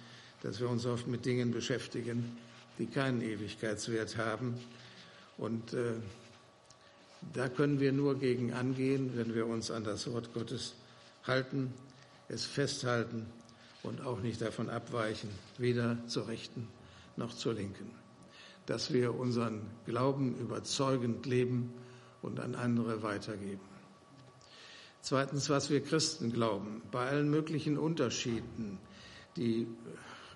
dass 0.42 0.60
wir 0.60 0.68
uns 0.68 0.84
oft 0.84 1.06
mit 1.06 1.24
Dingen 1.24 1.50
beschäftigen, 1.50 2.36
die 2.78 2.86
keinen 2.86 3.22
Ewigkeitswert 3.22 4.16
haben. 4.18 4.54
Und 5.38 5.72
äh, 5.72 5.94
da 7.32 7.48
können 7.48 7.80
wir 7.80 7.92
nur 7.92 8.18
gegen 8.18 8.52
angehen, 8.52 9.12
wenn 9.14 9.34
wir 9.34 9.46
uns 9.46 9.70
an 9.70 9.84
das 9.84 10.10
Wort 10.12 10.34
Gottes 10.34 10.74
halten, 11.26 11.72
es 12.28 12.44
festhalten 12.44 13.26
und 13.82 14.04
auch 14.04 14.20
nicht 14.20 14.40
davon 14.40 14.68
abweichen, 14.68 15.30
weder 15.58 15.96
zur 16.06 16.28
Rechten 16.28 16.68
noch 17.16 17.34
zur 17.34 17.54
Linken. 17.54 18.05
Dass 18.66 18.92
wir 18.92 19.14
unseren 19.14 19.62
Glauben 19.86 20.36
überzeugend 20.36 21.24
leben 21.26 21.72
und 22.22 22.40
an 22.40 22.54
andere 22.54 23.02
weitergeben. 23.02 23.60
Zweitens, 25.00 25.48
was 25.48 25.70
wir 25.70 25.82
Christen 25.82 26.32
glauben. 26.32 26.82
Bei 26.90 27.06
allen 27.06 27.30
möglichen 27.30 27.78
Unterschieden, 27.78 28.78
die 29.36 29.68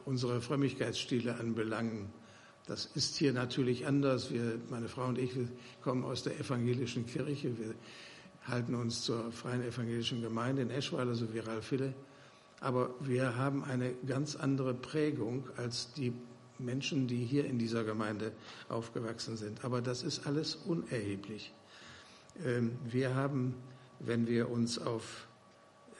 unsere 0.05 0.41
Frömmigkeitsstile 0.41 1.35
anbelangen, 1.37 2.13
das 2.67 2.87
ist 2.95 3.17
hier 3.17 3.33
natürlich 3.33 3.89
anders. 3.89 4.31
Wir, 4.31 4.61
meine 4.71 4.89
Frau 4.89 5.07
und 5.07 5.19
ich, 5.19 5.33
kommen 5.83 6.05
aus 6.05 6.23
der 6.23 6.39
evangelischen 6.39 7.05
Kirche. 7.05 7.59
Wir 7.59 7.75
halten 8.47 8.77
uns 8.77 9.03
zur 9.03 9.33
freien 9.33 9.63
evangelischen 9.65 10.23
Gemeinde 10.23 10.63
in 10.63 10.71
Eschweiler, 10.71 11.17
so 11.17 11.35
wie 11.35 11.41
Ralf 11.41 11.71
Hille. 11.71 11.95
Aber 12.61 12.91
wir 13.01 13.37
haben 13.37 13.65
eine 13.65 13.93
ganz 14.07 14.37
andere 14.37 14.73
Prägung 14.73 15.49
als 15.57 15.93
die 15.95 16.13
Menschen, 16.65 17.07
die 17.07 17.25
hier 17.25 17.45
in 17.45 17.59
dieser 17.59 17.85
Gemeinde 17.85 18.33
aufgewachsen 18.69 19.37
sind. 19.37 19.65
Aber 19.65 19.81
das 19.81 20.03
ist 20.03 20.27
alles 20.27 20.55
unerheblich. 20.55 21.53
Ähm, 22.45 22.79
wir 22.91 23.15
haben 23.15 23.55
wenn 24.01 24.27
wir 24.27 24.51
uns 24.51 24.79
auf 24.79 25.27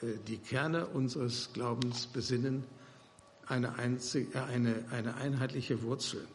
äh, 0.01 0.07
die 0.27 0.37
Kerne 0.37 0.87
unseres 0.87 1.49
Glaubens 1.53 2.07
besinnen, 2.07 2.63
eine, 3.45 3.75
einzig, 3.75 4.35
äh, 4.35 4.39
eine, 4.39 4.83
eine 4.91 5.15
einheitliche 5.15 5.83
Wurzel. 5.83 6.27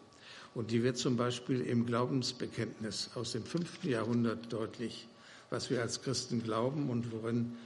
Und 0.55 0.71
die 0.71 0.83
wird 0.83 0.97
zum 0.97 1.17
Beispiel 1.17 1.61
im 1.61 1.85
Glaubensbekenntnis 1.85 3.11
aus 3.15 3.33
dem 3.33 3.45
fünften 3.45 3.91
Jahrhundert 3.91 4.53
deutlich, 4.53 5.07
was 5.51 5.69
wir 5.69 5.83
als 5.83 6.01
Christen 6.01 6.43
glauben 6.43 6.89
und 6.89 7.13
worin 7.13 7.57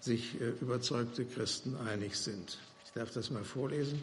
sich 0.00 0.40
äh, 0.40 0.48
überzeugte 0.60 1.24
Christen 1.24 1.76
einig 1.76 2.16
sind. 2.16 2.58
Ich 2.86 2.92
darf 2.92 3.12
das 3.12 3.30
mal 3.30 3.44
vorlesen. 3.44 4.02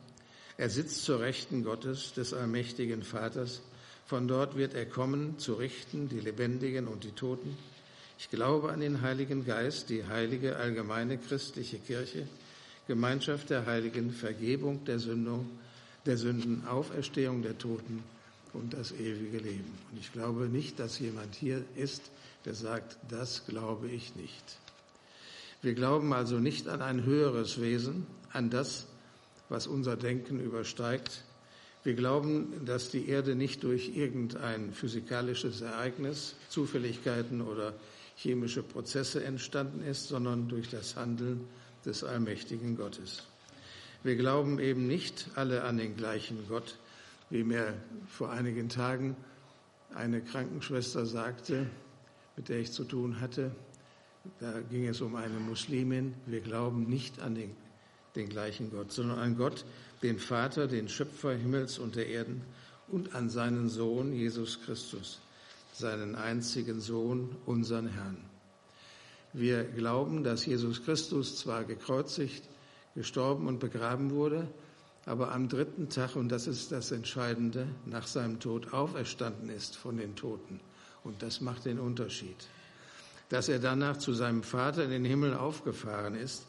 Er 0.57 0.69
sitzt 0.69 1.03
zur 1.03 1.19
Rechten 1.19 1.63
Gottes, 1.63 2.13
des 2.13 2.33
allmächtigen 2.33 3.03
Vaters. 3.03 3.61
Von 4.05 4.27
dort 4.27 4.57
wird 4.57 4.73
er 4.73 4.85
kommen, 4.85 5.39
zu 5.39 5.53
richten 5.53 6.09
die 6.09 6.19
Lebendigen 6.19 6.87
und 6.87 7.03
die 7.03 7.11
Toten. 7.11 7.57
Ich 8.19 8.29
glaube 8.29 8.71
an 8.71 8.81
den 8.81 9.01
Heiligen 9.01 9.45
Geist, 9.45 9.89
die 9.89 10.05
heilige 10.05 10.57
allgemeine 10.57 11.17
christliche 11.17 11.79
Kirche, 11.79 12.27
Gemeinschaft 12.87 13.49
der 13.49 13.65
Heiligen, 13.65 14.11
Vergebung 14.11 14.85
der, 14.85 14.99
Sündung, 14.99 15.49
der 16.05 16.17
Sünden, 16.17 16.67
Auferstehung 16.67 17.41
der 17.41 17.57
Toten 17.57 18.03
und 18.53 18.73
das 18.73 18.91
ewige 18.91 19.37
Leben. 19.37 19.77
Und 19.91 19.99
ich 19.99 20.11
glaube 20.11 20.49
nicht, 20.49 20.79
dass 20.79 20.99
jemand 20.99 21.35
hier 21.35 21.63
ist, 21.75 22.01
der 22.45 22.53
sagt, 22.53 22.97
das 23.09 23.45
glaube 23.45 23.87
ich 23.87 24.15
nicht. 24.15 24.43
Wir 25.61 25.73
glauben 25.73 26.11
also 26.13 26.37
nicht 26.39 26.67
an 26.67 26.81
ein 26.81 27.05
höheres 27.05 27.61
Wesen, 27.61 28.07
an 28.33 28.49
das, 28.49 28.87
was 29.51 29.67
unser 29.67 29.97
Denken 29.97 30.39
übersteigt. 30.39 31.25
Wir 31.83 31.93
glauben, 31.93 32.65
dass 32.65 32.89
die 32.89 33.09
Erde 33.09 33.35
nicht 33.35 33.63
durch 33.63 33.97
irgendein 33.97 34.71
physikalisches 34.71 35.59
Ereignis, 35.59 36.35
Zufälligkeiten 36.47 37.41
oder 37.41 37.73
chemische 38.15 38.63
Prozesse 38.63 39.23
entstanden 39.25 39.83
ist, 39.83 40.07
sondern 40.07 40.47
durch 40.47 40.69
das 40.69 40.95
Handeln 40.95 41.41
des 41.83 42.03
allmächtigen 42.03 42.77
Gottes. 42.77 43.23
Wir 44.03 44.15
glauben 44.15 44.57
eben 44.57 44.87
nicht 44.87 45.27
alle 45.35 45.63
an 45.63 45.77
den 45.77 45.97
gleichen 45.97 46.47
Gott, 46.47 46.77
wie 47.29 47.43
mir 47.43 47.73
vor 48.07 48.31
einigen 48.31 48.69
Tagen 48.69 49.17
eine 49.93 50.21
Krankenschwester 50.21 51.05
sagte, 51.05 51.67
mit 52.37 52.47
der 52.47 52.59
ich 52.59 52.71
zu 52.71 52.85
tun 52.85 53.19
hatte. 53.19 53.51
Da 54.39 54.61
ging 54.61 54.87
es 54.87 55.01
um 55.01 55.15
eine 55.15 55.39
Muslimin. 55.39 56.13
Wir 56.25 56.39
glauben 56.39 56.85
nicht 56.87 57.19
an 57.19 57.35
den, 57.35 57.55
den 58.15 58.29
gleichen 58.29 58.71
Gott, 58.71 58.91
sondern 58.91 59.19
an 59.19 59.37
Gott, 59.37 59.65
den 60.03 60.19
Vater, 60.19 60.67
den 60.67 60.89
Schöpfer 60.89 61.33
Himmels 61.33 61.79
und 61.79 61.95
der 61.95 62.07
Erden 62.07 62.41
und 62.87 63.15
an 63.15 63.29
seinen 63.29 63.69
Sohn 63.69 64.13
Jesus 64.13 64.59
Christus, 64.65 65.19
seinen 65.73 66.15
einzigen 66.15 66.81
Sohn, 66.81 67.35
unseren 67.45 67.87
Herrn. 67.87 68.17
Wir 69.33 69.63
glauben, 69.63 70.23
dass 70.23 70.45
Jesus 70.45 70.83
Christus 70.83 71.37
zwar 71.37 71.63
gekreuzigt, 71.63 72.43
gestorben 72.95 73.47
und 73.47 73.59
begraben 73.59 74.11
wurde, 74.11 74.47
aber 75.05 75.31
am 75.31 75.47
dritten 75.47 75.89
Tag, 75.89 76.15
und 76.15 76.29
das 76.29 76.47
ist 76.47 76.71
das 76.71 76.91
Entscheidende, 76.91 77.67
nach 77.85 78.07
seinem 78.07 78.39
Tod 78.39 78.73
auferstanden 78.73 79.49
ist 79.49 79.75
von 79.77 79.97
den 79.97 80.15
Toten. 80.15 80.59
Und 81.03 81.23
das 81.23 81.41
macht 81.41 81.65
den 81.65 81.79
Unterschied 81.79 82.35
dass 83.31 83.47
er 83.47 83.59
danach 83.59 83.95
zu 83.95 84.13
seinem 84.13 84.43
Vater 84.43 84.83
in 84.83 84.89
den 84.89 85.05
Himmel 85.05 85.33
aufgefahren 85.33 86.15
ist, 86.15 86.45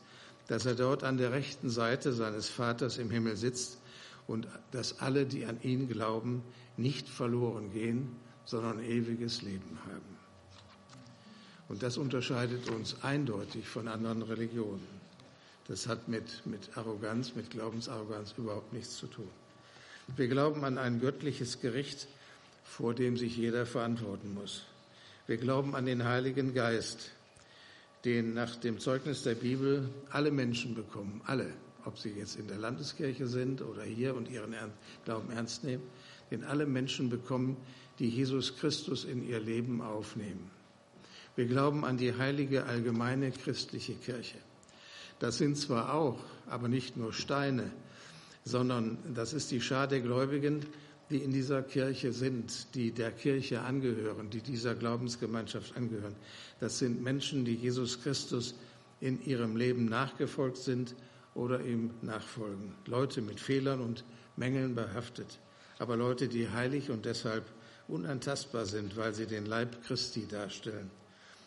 dass 0.53 0.67
er 0.67 0.75
dort 0.75 1.03
an 1.03 1.17
der 1.17 1.33
rechten 1.33 1.71
Seite 1.71 2.13
seines 2.13 2.51
Vaters 2.51 2.99
im 2.99 3.09
Himmel 3.09 3.37
sitzt 3.37 3.79
und 4.27 4.47
dass 4.71 5.01
alle, 5.01 5.25
die 5.25 5.47
an 5.47 5.59
ihn 5.63 5.89
glauben, 5.89 6.43
nicht 6.77 7.09
verloren 7.09 7.73
gehen, 7.73 8.15
sondern 8.45 8.85
ewiges 8.85 9.41
Leben 9.41 9.79
haben. 9.87 10.19
Und 11.71 11.83
das 11.83 11.97
unterscheidet 11.97 12.69
uns 12.69 13.03
eindeutig 13.03 13.67
von 13.67 13.89
anderen 13.89 14.21
Religionen. 14.21 14.87
Das 15.69 15.89
hat 15.89 16.09
mit, 16.09 16.45
mit 16.45 16.77
Arroganz, 16.77 17.35
mit 17.35 17.49
Glaubensarroganz 17.49 18.35
überhaupt 18.37 18.75
nichts 18.75 18.99
zu 18.99 19.07
tun. 19.07 19.31
Wir 20.17 20.29
glauben 20.29 20.67
an 20.67 20.77
ein 20.77 21.01
göttliches 21.01 21.63
Gericht, 21.63 22.09
vor 22.63 22.93
dem 22.93 23.17
sich 23.17 23.39
jeder 23.39 23.65
verantworten 23.65 24.35
muss. 24.35 24.65
Wir 25.27 25.39
glauben 25.39 25.75
an 25.75 25.87
den 25.87 26.05
Heiligen 26.05 26.53
Geist, 26.53 27.13
den 28.05 28.35
nach 28.35 28.57
dem 28.57 28.79
Zeugnis 28.79 29.23
der 29.23 29.35
Bibel 29.35 29.89
alle 30.11 30.31
Menschen 30.31 30.75
bekommen, 30.75 31.21
alle, 31.25 31.53
ob 31.85 31.99
sie 31.99 32.11
jetzt 32.11 32.37
in 32.37 32.49
der 32.49 32.59
Landeskirche 32.59 33.27
sind 33.27 33.63
oder 33.63 33.83
hier 33.85 34.15
und 34.17 34.29
ihren 34.29 34.55
Glauben 35.05 35.31
ernst 35.31 35.65
nehmen, 35.65 35.83
den 36.31 36.45
alle 36.45 36.67
Menschen 36.67 37.11
bekommen, 37.11 37.57
die 37.99 38.09
Jesus 38.09 38.57
Christus 38.57 39.05
in 39.05 39.27
ihr 39.27 39.41
Leben 39.41 39.81
aufnehmen. 39.81 40.51
Wir 41.37 41.47
glauben 41.47 41.85
an 41.85 41.97
die 41.97 42.15
heilige 42.15 42.65
allgemeine 42.65 43.31
christliche 43.31 43.95
Kirche. 43.95 44.39
Das 45.19 45.39
sind 45.39 45.57
zwar 45.57 45.95
auch, 45.95 46.19
aber 46.49 46.69
nicht 46.69 46.97
nur 46.97 47.13
Steine, 47.13 47.71
sondern 48.45 48.99
das 49.15 49.33
ist 49.33 49.51
die 49.51 49.61
Schar 49.61 49.87
der 49.87 50.01
Gläubigen, 50.01 50.67
die 51.13 51.19
in 51.19 51.33
dieser 51.33 51.63
Kirche 51.63 52.13
sind, 52.13 52.75
die 52.75 52.91
der 52.91 53.13
Kirche 53.13 53.61
angehören, 53.61 54.31
die 54.31 54.41
dieser 54.41 54.75
Glaubensgemeinschaft 54.75 55.77
angehören. 55.77 56.17
Das 56.61 56.79
sind 56.79 57.03
Menschen, 57.03 57.45
die 57.45 57.55
Jesus 57.55 58.03
Christus 58.03 58.55
in 59.01 59.25
ihrem 59.25 59.57
Leben 59.57 59.85
nachgefolgt 59.85 60.57
sind 60.57 60.95
oder 61.35 61.61
ihm 61.61 61.91
nachfolgen. 62.03 62.75
Leute 62.87 63.21
mit 63.23 63.41
Fehlern 63.41 63.81
und 63.81 64.05
Mängeln 64.37 64.75
behaftet, 64.75 65.39
aber 65.79 65.97
Leute, 65.97 66.29
die 66.29 66.49
heilig 66.49 66.91
und 66.91 67.05
deshalb 67.05 67.45
unantastbar 67.89 68.67
sind, 68.67 68.97
weil 68.97 69.15
sie 69.15 69.27
den 69.27 69.47
Leib 69.47 69.85
Christi 69.85 70.27
darstellen. 70.27 70.91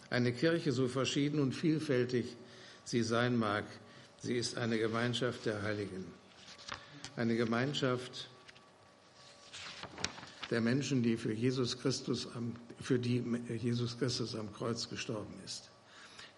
Eine 0.10 0.32
Kirche, 0.34 0.72
so 0.72 0.88
verschieden 0.88 1.40
und 1.40 1.54
vielfältig 1.54 2.36
sie 2.84 3.02
sein 3.02 3.38
mag, 3.38 3.66
sie 4.20 4.38
ist 4.38 4.58
eine 4.58 4.78
Gemeinschaft 4.78 5.46
der 5.46 5.62
Heiligen. 5.64 6.06
Eine 7.16 7.36
Gemeinschaft, 7.36 8.30
der 10.50 10.62
Menschen, 10.62 11.04
die 11.04 11.18
für 11.18 11.34
Jesus 11.34 11.80
Christus 11.80 12.28
am, 12.36 12.54
für 12.80 13.00
die 13.00 13.24
Jesus 13.58 13.98
Christus 13.98 14.36
am 14.36 14.52
Kreuz 14.54 14.90
gestorben 14.90 15.34
ist, 15.44 15.70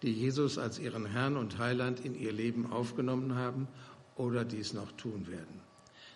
die 0.02 0.12
Jesus 0.12 0.58
als 0.58 0.78
ihren 0.78 1.06
Herrn 1.06 1.36
und 1.36 1.58
Heiland 1.58 2.00
in 2.00 2.14
ihr 2.14 2.32
Leben 2.32 2.70
aufgenommen 2.70 3.34
haben 3.34 3.68
oder 4.16 4.44
dies 4.44 4.72
noch 4.72 4.92
tun 4.92 5.26
werden. 5.28 5.60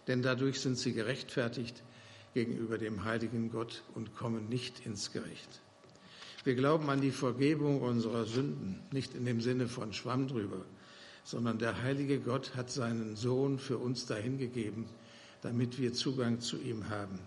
Denn 0.06 0.22
dadurch 0.22 0.60
sind 0.60 0.78
sie 0.78 0.92
gerechtfertigt 0.92 1.82
gegenüber 2.34 2.78
dem 2.78 3.04
heiligen 3.04 3.50
Gott 3.50 3.82
und 3.94 4.16
kommen 4.16 4.48
nicht 4.48 4.86
ins 4.86 5.12
Gericht. 5.12 5.60
Wir 6.44 6.54
glauben 6.54 6.90
an 6.90 7.00
die 7.00 7.12
Vergebung 7.12 7.82
unserer 7.82 8.24
Sünden, 8.24 8.80
nicht 8.90 9.14
in 9.14 9.24
dem 9.24 9.40
Sinne 9.40 9.68
von 9.68 9.92
Schwamm 9.92 10.26
drüber, 10.26 10.64
sondern 11.24 11.58
der 11.58 11.82
heilige 11.82 12.18
Gott 12.18 12.56
hat 12.56 12.70
seinen 12.70 13.14
Sohn 13.14 13.58
für 13.58 13.78
uns 13.78 14.06
dahingegeben, 14.06 14.86
damit 15.42 15.78
wir 15.78 15.92
Zugang 15.92 16.40
zu 16.40 16.58
ihm 16.60 16.88
haben. 16.88 17.20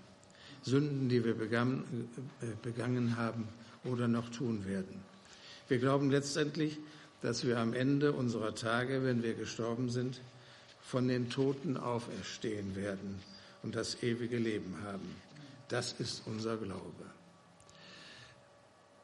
Sünden, 0.66 1.10
die 1.10 1.24
wir 1.24 1.36
begangen, 1.36 2.10
äh, 2.42 2.48
begangen 2.64 3.18
haben 3.18 3.48
oder 3.84 4.08
noch 4.08 4.30
tun 4.30 4.66
werden. 4.66 5.00
Wir 5.68 5.78
glauben 5.78 6.10
letztendlich, 6.10 6.78
dass 7.22 7.46
wir 7.46 7.60
am 7.60 7.74
Ende 7.74 8.14
unserer 8.14 8.56
Tage, 8.56 9.04
wenn 9.04 9.22
wir 9.22 9.36
gestorben 9.36 9.90
sind, 9.90 10.22
von 10.82 11.08
den 11.08 11.30
Toten 11.30 11.78
auferstehen 11.78 12.76
werden 12.76 13.20
und 13.64 13.76
das 13.76 14.02
ewige 14.04 14.38
Leben 14.38 14.76
haben. 14.84 15.16
Das 15.68 15.94
ist 16.00 16.24
unser 16.26 16.58
Glaube. 16.58 17.06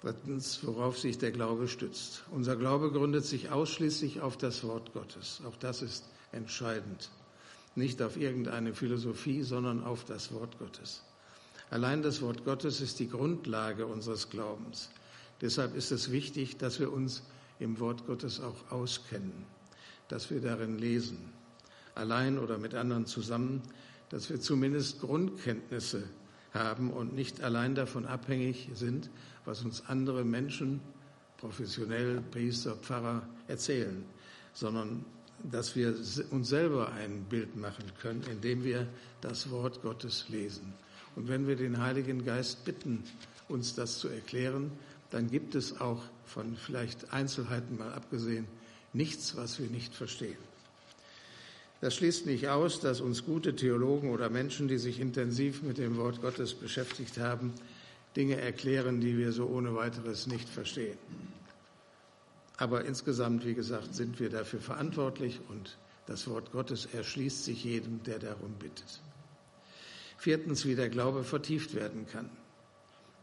Drittens, 0.01 0.59
worauf 0.63 0.97
sich 0.97 1.19
der 1.19 1.31
Glaube 1.31 1.67
stützt. 1.67 2.23
Unser 2.31 2.55
Glaube 2.55 2.91
gründet 2.91 3.25
sich 3.25 3.51
ausschließlich 3.51 4.21
auf 4.21 4.35
das 4.35 4.63
Wort 4.63 4.93
Gottes. 4.93 5.41
Auch 5.47 5.55
das 5.57 5.83
ist 5.83 6.05
entscheidend. 6.31 7.09
Nicht 7.75 8.01
auf 8.01 8.17
irgendeine 8.17 8.73
Philosophie, 8.73 9.43
sondern 9.43 9.83
auf 9.83 10.05
das 10.05 10.33
Wort 10.33 10.57
Gottes. 10.57 11.03
Allein 11.71 12.01
das 12.03 12.21
Wort 12.21 12.43
Gottes 12.43 12.81
ist 12.81 12.99
die 12.99 13.07
Grundlage 13.07 13.87
unseres 13.87 14.29
Glaubens. 14.29 14.89
Deshalb 15.39 15.73
ist 15.73 15.91
es 15.91 16.11
wichtig, 16.11 16.57
dass 16.57 16.81
wir 16.81 16.91
uns 16.91 17.23
im 17.59 17.79
Wort 17.79 18.05
Gottes 18.05 18.41
auch 18.41 18.71
auskennen, 18.71 19.45
dass 20.09 20.29
wir 20.29 20.41
darin 20.41 20.77
lesen, 20.77 21.31
allein 21.95 22.37
oder 22.37 22.57
mit 22.57 22.75
anderen 22.75 23.05
zusammen, 23.05 23.61
dass 24.09 24.29
wir 24.29 24.41
zumindest 24.41 24.99
Grundkenntnisse 24.99 26.03
haben 26.53 26.91
und 26.91 27.15
nicht 27.15 27.41
allein 27.41 27.73
davon 27.73 28.05
abhängig 28.05 28.69
sind, 28.73 29.09
was 29.45 29.63
uns 29.63 29.85
andere 29.87 30.25
Menschen, 30.25 30.81
professionell, 31.37 32.21
Priester, 32.31 32.75
Pfarrer 32.75 33.25
erzählen, 33.47 34.03
sondern 34.53 35.05
dass 35.49 35.77
wir 35.77 35.95
uns 36.31 36.49
selber 36.49 36.91
ein 36.91 37.23
Bild 37.29 37.55
machen 37.55 37.85
können, 38.01 38.23
indem 38.29 38.65
wir 38.65 38.87
das 39.21 39.49
Wort 39.49 39.81
Gottes 39.81 40.27
lesen. 40.27 40.73
Und 41.15 41.27
wenn 41.27 41.47
wir 41.47 41.55
den 41.55 41.81
Heiligen 41.81 42.25
Geist 42.25 42.65
bitten, 42.65 43.03
uns 43.47 43.75
das 43.75 43.99
zu 43.99 44.07
erklären, 44.07 44.71
dann 45.09 45.29
gibt 45.29 45.55
es 45.55 45.79
auch 45.81 46.03
von 46.25 46.55
vielleicht 46.55 47.13
Einzelheiten 47.13 47.77
mal 47.77 47.93
abgesehen 47.93 48.47
nichts, 48.93 49.35
was 49.35 49.59
wir 49.59 49.67
nicht 49.67 49.93
verstehen. 49.93 50.37
Das 51.81 51.95
schließt 51.95 52.27
nicht 52.27 52.47
aus, 52.47 52.79
dass 52.79 53.01
uns 53.01 53.25
gute 53.25 53.55
Theologen 53.55 54.11
oder 54.11 54.29
Menschen, 54.29 54.67
die 54.67 54.77
sich 54.77 54.99
intensiv 54.99 55.63
mit 55.63 55.77
dem 55.77 55.97
Wort 55.97 56.21
Gottes 56.21 56.53
beschäftigt 56.53 57.17
haben, 57.17 57.53
Dinge 58.15 58.39
erklären, 58.39 59.01
die 59.01 59.17
wir 59.17 59.31
so 59.31 59.47
ohne 59.47 59.75
weiteres 59.75 60.27
nicht 60.27 60.47
verstehen. 60.47 60.97
Aber 62.57 62.85
insgesamt, 62.85 63.45
wie 63.45 63.55
gesagt, 63.55 63.95
sind 63.95 64.19
wir 64.19 64.29
dafür 64.29 64.59
verantwortlich 64.59 65.39
und 65.49 65.77
das 66.05 66.27
Wort 66.27 66.51
Gottes 66.51 66.85
erschließt 66.85 67.45
sich 67.45 67.63
jedem, 67.63 68.03
der 68.03 68.19
darum 68.19 68.51
bittet. 68.59 69.01
Viertens, 70.21 70.67
wie 70.67 70.75
der 70.75 70.89
Glaube 70.89 71.23
vertieft 71.23 71.73
werden 71.73 72.05
kann. 72.05 72.29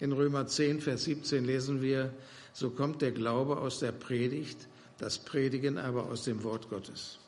In 0.01 0.11
Römer 0.11 0.49
10, 0.49 0.81
Vers 0.81 1.05
17 1.05 1.45
lesen 1.45 1.81
wir, 1.81 2.13
so 2.53 2.71
kommt 2.71 3.03
der 3.03 3.13
Glaube 3.13 3.59
aus 3.59 3.79
der 3.79 3.93
Predigt, 3.93 4.67
das 4.99 5.21
Predigen 5.21 5.79
aber 5.79 6.07
aus 6.07 6.25
dem 6.25 6.43
Wort 6.43 6.69
Gottes. 6.69 7.21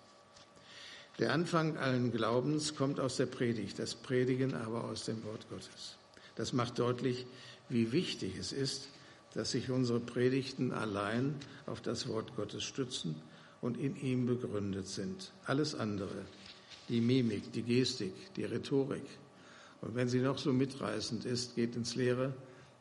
Der 1.21 1.33
Anfang 1.33 1.77
allen 1.77 2.11
Glaubens 2.11 2.75
kommt 2.75 2.99
aus 2.99 3.19
der 3.19 3.27
Predigt, 3.27 3.79
das 3.79 3.95
Predigen 3.95 4.55
aber 4.55 4.83
aus 4.83 5.05
dem 5.05 5.23
Wort 5.23 5.49
Gottes. 5.49 5.95
Das 6.35 6.53
macht 6.53 6.81
deutlich, 6.81 7.25
wie 7.69 7.93
wichtig 7.93 8.39
es 8.41 8.51
ist, 8.51 8.89
dass 9.35 9.53
sich 9.53 9.71
unsere 9.71 10.01
Predigten 10.01 10.73
allein 10.73 11.37
auf 11.67 11.81
das 11.81 12.09
Wort 12.09 12.35
Gottes 12.35 12.65
stützen 12.65 13.15
und 13.61 13.79
in 13.79 13.95
ihm 14.01 14.27
begründet 14.27 14.89
sind. 14.89 15.31
Alles 15.45 15.77
andere, 15.77 16.25
die 16.89 17.01
Mimik, 17.01 17.53
die 17.53 17.63
Gestik, 17.63 18.35
die 18.35 18.43
Rhetorik, 18.43 19.05
und 19.81 19.95
wenn 19.95 20.09
sie 20.09 20.21
noch 20.21 20.39
so 20.39 20.53
mitreißend 20.53 21.25
ist, 21.25 21.55
geht 21.55 21.77
ins 21.77 21.95
Leere, 21.95 22.35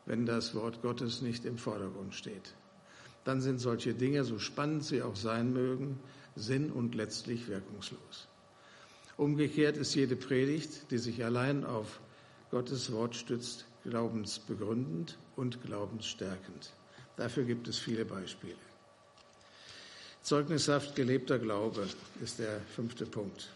wenn 0.06 0.26
das 0.26 0.56
Wort 0.56 0.82
Gottes 0.82 1.22
nicht 1.22 1.46
im 1.46 1.58
Vordergrund 1.58 2.16
steht. 2.16 2.54
Dann 3.24 3.42
sind 3.42 3.60
solche 3.60 3.94
Dinge, 3.94 4.24
so 4.24 4.40
spannend 4.40 4.84
sie 4.84 5.02
auch 5.02 5.16
sein 5.16 5.54
mögen, 5.54 6.00
sinn- 6.36 6.72
und 6.72 6.96
letztlich 6.96 7.48
wirkungslos. 7.48 8.28
Umgekehrt 9.18 9.78
ist 9.78 9.96
jede 9.96 10.16
Predigt, 10.16 10.92
die 10.92 10.98
sich 10.98 11.24
allein 11.24 11.66
auf 11.66 12.00
Gottes 12.52 12.92
Wort 12.92 13.16
stützt, 13.16 13.66
glaubensbegründend 13.84 15.18
und 15.36 15.62
glaubensstärkend. 15.64 16.72
Dafür 17.18 17.44
gibt 17.44 17.68
es 17.68 17.78
viele 17.78 18.06
Beispiele. 18.06 18.56
Zeugnishaft 20.22 20.96
gelebter 20.96 21.38
Glaube 21.38 21.88
ist 22.22 22.40
der 22.40 22.62
fünfte 22.62 23.06
Punkt. 23.06 23.50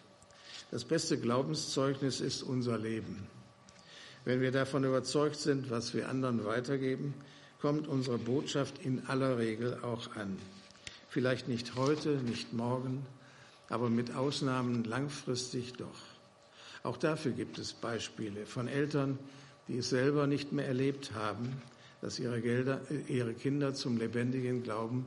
Das 0.73 0.86
beste 0.86 1.19
Glaubenszeugnis 1.19 2.19
ist 2.19 2.41
unser 2.41 2.79
Leben. 2.79 3.27
Wenn 4.25 4.41
wir 4.41 4.51
davon 4.51 4.83
überzeugt 4.83 5.36
sind, 5.36 5.69
was 5.69 5.93
wir 5.93 6.09
anderen 6.09 6.45
weitergeben, 6.45 7.13
kommt 7.62 7.88
unsere 7.88 8.17
Botschaft 8.17 8.83
in 8.83 9.05
aller 9.05 9.38
Regel 9.38 9.77
auch 9.83 10.15
an. 10.15 10.36
Vielleicht 11.09 11.47
nicht 11.47 11.75
heute, 11.75 12.09
nicht 12.25 12.53
morgen, 12.53 13.05
aber 13.69 13.91
mit 13.91 14.15
Ausnahmen 14.15 14.83
langfristig 14.83 15.73
doch. 15.73 16.01
Auch 16.81 16.97
dafür 16.97 17.33
gibt 17.33 17.59
es 17.59 17.73
Beispiele 17.73 18.47
von 18.47 18.67
Eltern, 18.67 19.19
die 19.67 19.77
es 19.77 19.91
selber 19.91 20.25
nicht 20.25 20.53
mehr 20.53 20.65
erlebt 20.65 21.12
haben, 21.13 21.62
dass 22.01 22.17
ihre, 22.17 22.41
Gelder, 22.41 22.81
ihre 23.07 23.36
Kinder 23.36 23.75
zum 23.75 23.97
lebendigen 23.97 24.63
Glauben 24.63 25.05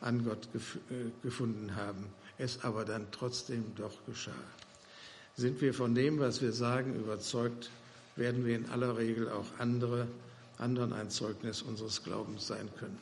an 0.00 0.24
Gott 0.24 0.50
gef 0.54 0.78
äh, 0.90 1.10
gefunden 1.22 1.76
haben, 1.76 2.06
es 2.38 2.64
aber 2.64 2.86
dann 2.86 3.08
trotzdem 3.10 3.66
doch 3.76 4.06
geschah. 4.06 4.32
Sind 5.36 5.60
wir 5.60 5.74
von 5.74 5.96
dem, 5.96 6.20
was 6.20 6.40
wir 6.42 6.52
sagen, 6.52 6.94
überzeugt, 6.94 7.70
werden 8.14 8.44
wir 8.44 8.54
in 8.54 8.70
aller 8.70 8.96
Regel 8.96 9.28
auch 9.28 9.46
andere, 9.58 10.06
anderen 10.58 10.92
ein 10.92 11.10
Zeugnis 11.10 11.62
unseres 11.62 12.04
Glaubens 12.04 12.46
sein 12.46 12.68
können. 12.78 12.98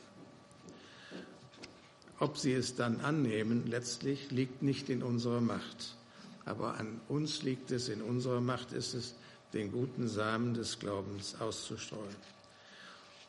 Ob 2.19 2.37
sie 2.37 2.53
es 2.53 2.75
dann 2.75 3.01
annehmen, 3.01 3.67
letztlich 3.67 4.31
liegt 4.31 4.63
nicht 4.63 4.89
in 4.89 5.03
unserer 5.03 5.41
Macht. 5.41 5.95
Aber 6.45 6.75
an 6.77 6.99
uns 7.07 7.43
liegt 7.43 7.69
es, 7.69 7.87
in 7.87 8.01
unserer 8.01 8.41
Macht 8.41 8.71
ist 8.73 8.95
es, 8.95 9.13
den 9.53 9.71
guten 9.71 10.07
Samen 10.07 10.55
des 10.55 10.79
Glaubens 10.79 11.35
auszustreuen. 11.39 12.15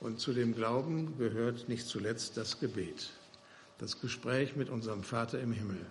Und 0.01 0.19
zu 0.19 0.33
dem 0.33 0.55
Glauben 0.55 1.19
gehört 1.19 1.69
nicht 1.69 1.87
zuletzt 1.87 2.39
das 2.39 2.59
Gebet, 2.59 3.11
das 3.79 4.01
Gespräch 4.01 4.57
mit 4.57 4.71
unserem 4.71 5.03
Vater 5.03 5.41
im 5.41 5.53
Himmel 5.53 5.85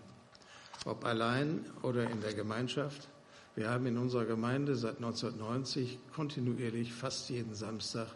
ob 0.85 1.05
allein 1.05 1.65
oder 1.81 2.09
in 2.09 2.21
der 2.21 2.33
Gemeinschaft. 2.33 3.07
Wir 3.55 3.69
haben 3.69 3.85
in 3.85 3.97
unserer 3.97 4.25
Gemeinde 4.25 4.75
seit 4.75 4.97
1990 4.97 5.99
kontinuierlich 6.15 6.91
fast 6.91 7.29
jeden 7.29 7.53
Samstag 7.53 8.07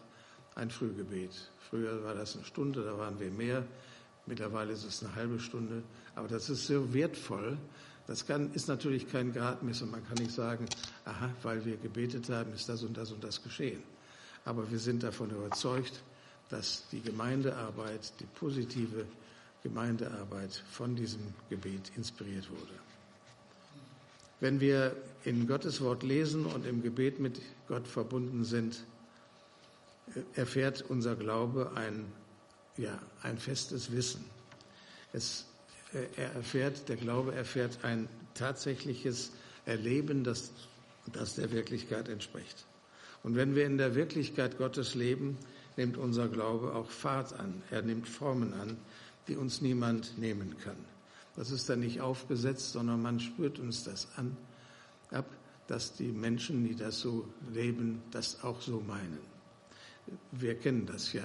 ein 0.55 0.71
Frühgebet. 0.71 1.51
Früher 1.69 2.03
war 2.03 2.15
das 2.15 2.35
eine 2.35 2.45
Stunde, 2.45 2.83
da 2.83 2.97
waren 2.97 3.19
wir 3.19 3.29
mehr. 3.29 3.63
Mittlerweile 4.25 4.73
ist 4.73 4.83
es 4.83 5.03
eine 5.03 5.15
halbe 5.15 5.39
Stunde. 5.39 5.83
Aber 6.15 6.27
das 6.27 6.49
ist 6.49 6.67
so 6.67 6.93
wertvoll. 6.93 7.57
Das 8.07 8.25
kann, 8.25 8.51
ist 8.53 8.67
natürlich 8.67 9.07
kein 9.09 9.31
Gradmesser. 9.33 9.85
Man 9.85 10.05
kann 10.05 10.17
nicht 10.17 10.31
sagen, 10.31 10.65
aha, 11.05 11.29
weil 11.43 11.63
wir 11.65 11.77
gebetet 11.77 12.29
haben, 12.29 12.53
ist 12.53 12.67
das 12.67 12.83
und 12.83 12.97
das 12.97 13.11
und 13.11 13.23
das 13.23 13.43
geschehen. 13.43 13.83
Aber 14.45 14.69
wir 14.71 14.79
sind 14.79 15.03
davon 15.03 15.29
überzeugt, 15.29 16.01
dass 16.49 16.87
die 16.91 17.01
Gemeindearbeit, 17.01 18.13
die 18.19 18.25
positive 18.25 19.05
Gemeindearbeit 19.63 20.63
von 20.71 20.95
diesem 20.95 21.33
Gebet 21.49 21.91
inspiriert 21.95 22.49
wurde. 22.49 22.73
Wenn 24.39 24.59
wir 24.59 24.95
in 25.23 25.47
Gottes 25.47 25.81
Wort 25.81 26.03
lesen 26.03 26.45
und 26.45 26.65
im 26.65 26.83
Gebet 26.83 27.19
mit 27.19 27.41
Gott 27.67 27.87
verbunden 27.87 28.45
sind, 28.45 28.83
erfährt 30.35 30.83
unser 30.89 31.15
Glaube 31.15 31.71
ein, 31.75 32.05
ja, 32.77 32.97
ein 33.23 33.37
festes 33.37 33.91
Wissen. 33.91 34.23
Es, 35.11 35.45
er 36.15 36.33
erfährt, 36.33 36.87
der 36.87 36.97
Glaube 36.97 37.33
erfährt 37.33 37.79
ein 37.83 38.07
tatsächliches 38.35 39.31
Erleben, 39.65 40.23
das, 40.23 40.51
das 41.11 41.35
der 41.35 41.51
Wirklichkeit 41.51 42.07
entspricht. 42.07 42.65
Und 43.23 43.35
wenn 43.35 43.55
wir 43.55 43.65
in 43.65 43.77
der 43.77 43.95
Wirklichkeit 43.95 44.57
Gottes 44.57 44.93
leben, 44.95 45.37
nimmt 45.75 45.97
unser 45.97 46.27
Glaube 46.27 46.73
auch 46.73 46.89
Fahrt 46.89 47.33
an. 47.33 47.61
Er 47.71 47.81
nimmt 47.81 48.07
Formen 48.07 48.53
an, 48.53 48.77
die 49.27 49.35
uns 49.35 49.61
niemand 49.61 50.17
nehmen 50.17 50.55
kann. 50.63 50.77
Das 51.35 51.51
ist 51.51 51.69
dann 51.69 51.81
nicht 51.81 52.01
aufgesetzt, 52.01 52.71
sondern 52.71 53.01
man 53.01 53.19
spürt 53.19 53.59
uns 53.59 53.83
das 53.83 54.07
an, 54.15 54.35
ab, 55.11 55.29
dass 55.67 55.93
die 55.93 56.11
Menschen, 56.11 56.67
die 56.67 56.75
das 56.75 56.99
so 56.99 57.27
leben, 57.53 58.01
das 58.11 58.43
auch 58.43 58.61
so 58.61 58.81
meinen. 58.81 59.19
Wir 60.31 60.55
kennen 60.55 60.85
das 60.85 61.13
ja, 61.13 61.23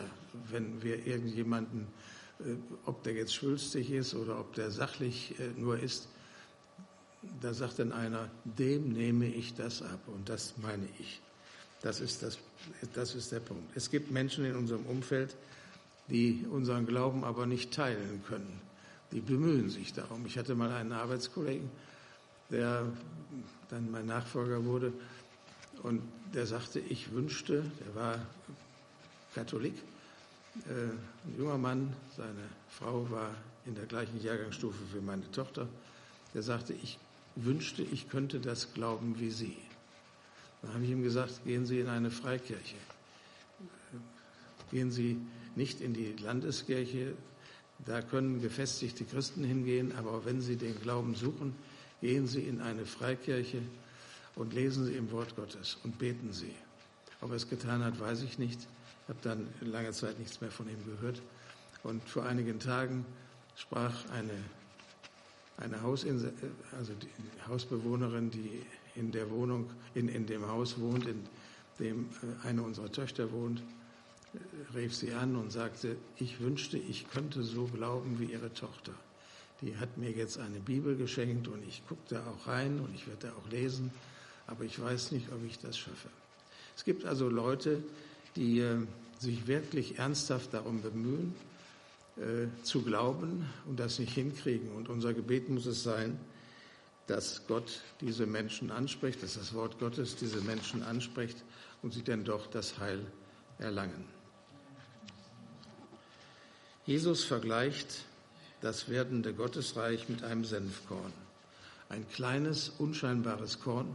wenn 0.51 0.83
wir 0.83 1.07
irgendjemanden, 1.07 1.87
äh, 2.41 2.55
ob 2.85 3.03
der 3.05 3.15
jetzt 3.15 3.35
schwülstig 3.35 3.91
ist 3.91 4.15
oder 4.15 4.39
ob 4.41 4.53
der 4.55 4.71
sachlich 4.71 5.39
äh, 5.39 5.59
nur 5.59 5.79
ist, 5.79 6.09
da 7.41 7.55
sagt 7.55 7.79
dann 7.79 7.93
einer, 7.93 8.29
dem 8.45 8.93
nehme 8.93 9.27
ich 9.27 9.55
das 9.55 9.81
ab 9.83 10.01
und 10.09 10.29
das 10.29 10.55
meine 10.61 10.89
ich. 10.99 11.21
Das 11.81 12.01
ist, 12.01 12.23
das, 12.23 12.39
das 12.95 13.15
ist 13.15 13.33
der 13.33 13.41
Punkt. 13.41 13.77
Es 13.77 13.91
gibt 13.91 14.11
Menschen 14.11 14.45
in 14.45 14.57
unserem 14.57 14.85
Umfeld, 14.87 15.37
die 16.09 16.45
unseren 16.51 16.87
Glauben 16.87 17.25
aber 17.25 17.47
nicht 17.47 17.73
teilen 17.73 18.23
können. 18.27 18.61
Die 19.13 19.21
bemühen 19.21 19.71
sich 19.71 19.93
darum. 19.93 20.25
Ich 20.27 20.39
hatte 20.39 20.55
mal 20.55 20.73
einen 20.73 20.93
Arbeitskollegen, 20.93 21.71
der 22.51 22.87
dann 23.71 23.91
mein 23.91 24.07
Nachfolger 24.07 24.65
wurde 24.65 24.93
und 25.83 26.03
der 26.35 26.47
sagte, 26.47 26.81
ich 26.81 27.13
wünschte, 27.13 27.65
der 27.85 27.95
war 27.95 28.19
Katholik, 29.35 29.75
äh, 30.69 30.71
ein 30.71 31.39
junger 31.39 31.59
Mann, 31.59 31.93
seine 32.17 32.49
Frau 32.69 33.11
war 33.11 33.31
in 33.65 33.75
der 33.75 33.87
gleichen 33.87 34.23
Jahrgangsstufe 34.23 34.79
wie 34.93 35.01
meine 35.01 35.31
Tochter, 35.31 35.69
der 36.35 36.43
sagte, 36.43 36.73
ich 36.75 36.99
wünschte, 37.37 37.83
ich 37.83 38.09
könnte 38.09 38.41
das 38.41 38.75
glauben 38.75 39.19
wie 39.19 39.31
Sie. 39.31 39.57
Dann 40.61 40.75
habe 40.75 40.85
ich 40.85 40.91
ihm 40.91 41.03
gesagt, 41.03 41.45
gehen 41.45 41.67
Sie 41.67 41.81
in 41.81 41.89
eine 41.89 42.11
Freikirche. 42.11 42.77
Gehen 44.71 44.91
Sie 44.91 45.21
nicht 45.57 45.81
in 45.81 45.95
die 45.95 46.15
Landeskirche. 46.23 47.15
Da 47.85 48.01
können 48.01 48.41
gefestigte 48.41 49.05
Christen 49.05 49.45
hingehen, 49.45 49.93
aber 49.97 50.25
wenn 50.25 50.41
sie 50.41 50.57
den 50.57 50.81
Glauben 50.81 51.15
suchen, 51.15 51.55
gehen 52.01 52.27
sie 52.27 52.43
in 52.43 52.61
eine 52.61 52.87
Freikirche 52.87 53.63
und 54.37 54.55
lesen 54.55 54.85
sie 54.85 54.95
im 54.95 55.11
Wort 55.11 55.37
Gottes 55.37 55.79
und 55.83 55.99
beten 55.99 56.33
sie. 56.33 56.55
Ob 57.21 57.31
er 57.31 57.37
es 57.37 57.49
getan 57.49 57.85
hat, 57.85 57.99
weiß 58.01 58.23
ich 58.23 58.39
nicht. 58.39 58.61
Ich 58.61 59.09
habe 59.09 59.19
dann 59.23 59.49
lange 59.61 59.93
Zeit 59.93 60.19
nichts 60.19 60.41
mehr 60.41 60.51
von 60.51 60.69
ihm 60.69 60.85
gehört. 60.85 61.23
Und 61.83 62.03
vor 62.09 62.25
einigen 62.25 62.61
Tagen 62.61 63.05
sprach 63.57 64.09
eine, 64.11 64.31
eine 65.57 65.83
Hausinsel, 65.83 66.33
also 66.77 66.93
die 66.95 67.09
Hausbewohnerin, 67.49 68.31
die 68.31 68.63
in 68.95 69.11
der 69.11 69.31
Wohnung, 69.31 69.71
in, 69.95 70.09
in 70.09 70.27
dem 70.27 70.47
Haus 70.47 70.79
wohnt, 70.79 71.07
in 71.07 71.27
dem 71.79 72.09
äh, 72.23 72.47
eine 72.47 72.63
unserer 72.63 72.91
Töchter 72.91 73.33
wohnt, 73.33 73.63
rief 74.75 74.95
sie 74.95 75.13
an 75.13 75.37
und 75.37 75.53
sagte, 75.53 75.97
ich 76.17 76.41
wünschte, 76.41 76.79
ich 76.79 77.11
könnte 77.11 77.43
so 77.43 77.67
glauben 77.67 78.19
wie 78.19 78.27
ihre 78.27 78.53
Tochter. 78.53 78.93
Die 79.61 79.77
hat 79.77 79.97
mir 79.99 80.11
jetzt 80.11 80.39
eine 80.39 80.59
Bibel 80.59 80.97
geschenkt 80.97 81.49
und 81.49 81.63
ich 81.69 81.87
gucke 81.87 82.03
da 82.09 82.23
auch 82.27 82.47
rein 82.49 82.81
und 82.81 82.95
ich 82.95 83.07
werde 83.07 83.29
da 83.29 83.33
auch 83.33 83.51
lesen, 83.51 83.91
aber 84.47 84.65
ich 84.65 84.81
weiß 84.81 85.13
nicht, 85.13 85.31
ob 85.33 85.45
ich 85.45 85.59
das 85.59 85.79
schaffe. 85.79 86.09
Es 86.77 86.85
gibt 86.85 87.05
also 87.05 87.29
Leute, 87.29 87.83
die 88.35 88.61
äh, 88.61 88.79
sich 89.19 89.47
wirklich 89.47 89.99
ernsthaft 89.99 90.55
darum 90.55 90.83
bemühen, 90.83 91.35
äh, 92.17 92.47
zu 92.63 92.83
glauben 92.83 93.49
und 93.67 93.79
das 93.79 93.99
nicht 93.99 94.15
hinkriegen. 94.15 94.73
Und 94.73 94.89
unser 94.89 95.15
Gebet 95.15 95.49
muss 95.49 95.67
es 95.67 95.83
sein, 95.83 96.19
dass 97.07 97.47
Gott 97.47 97.81
diese 98.01 98.27
Menschen 98.27 98.71
anspricht, 98.71 99.23
dass 99.23 99.35
das 99.35 99.55
Wort 99.55 99.79
Gottes 99.79 100.17
diese 100.17 100.41
Menschen 100.41 100.83
anspricht 100.83 101.37
und 101.83 101.93
sie 101.93 102.03
denn 102.03 102.25
doch 102.25 102.47
das 102.47 102.79
Heil 102.79 103.01
erlangen. 103.59 104.22
Jesus 106.85 107.23
vergleicht 107.23 108.05
das 108.61 108.89
werdende 108.89 109.35
Gottesreich 109.35 110.09
mit 110.09 110.25
einem 110.25 110.45
Senfkorn. 110.45 111.13
Ein 111.89 112.09
kleines, 112.09 112.71
unscheinbares 112.71 113.61
Korn, 113.61 113.95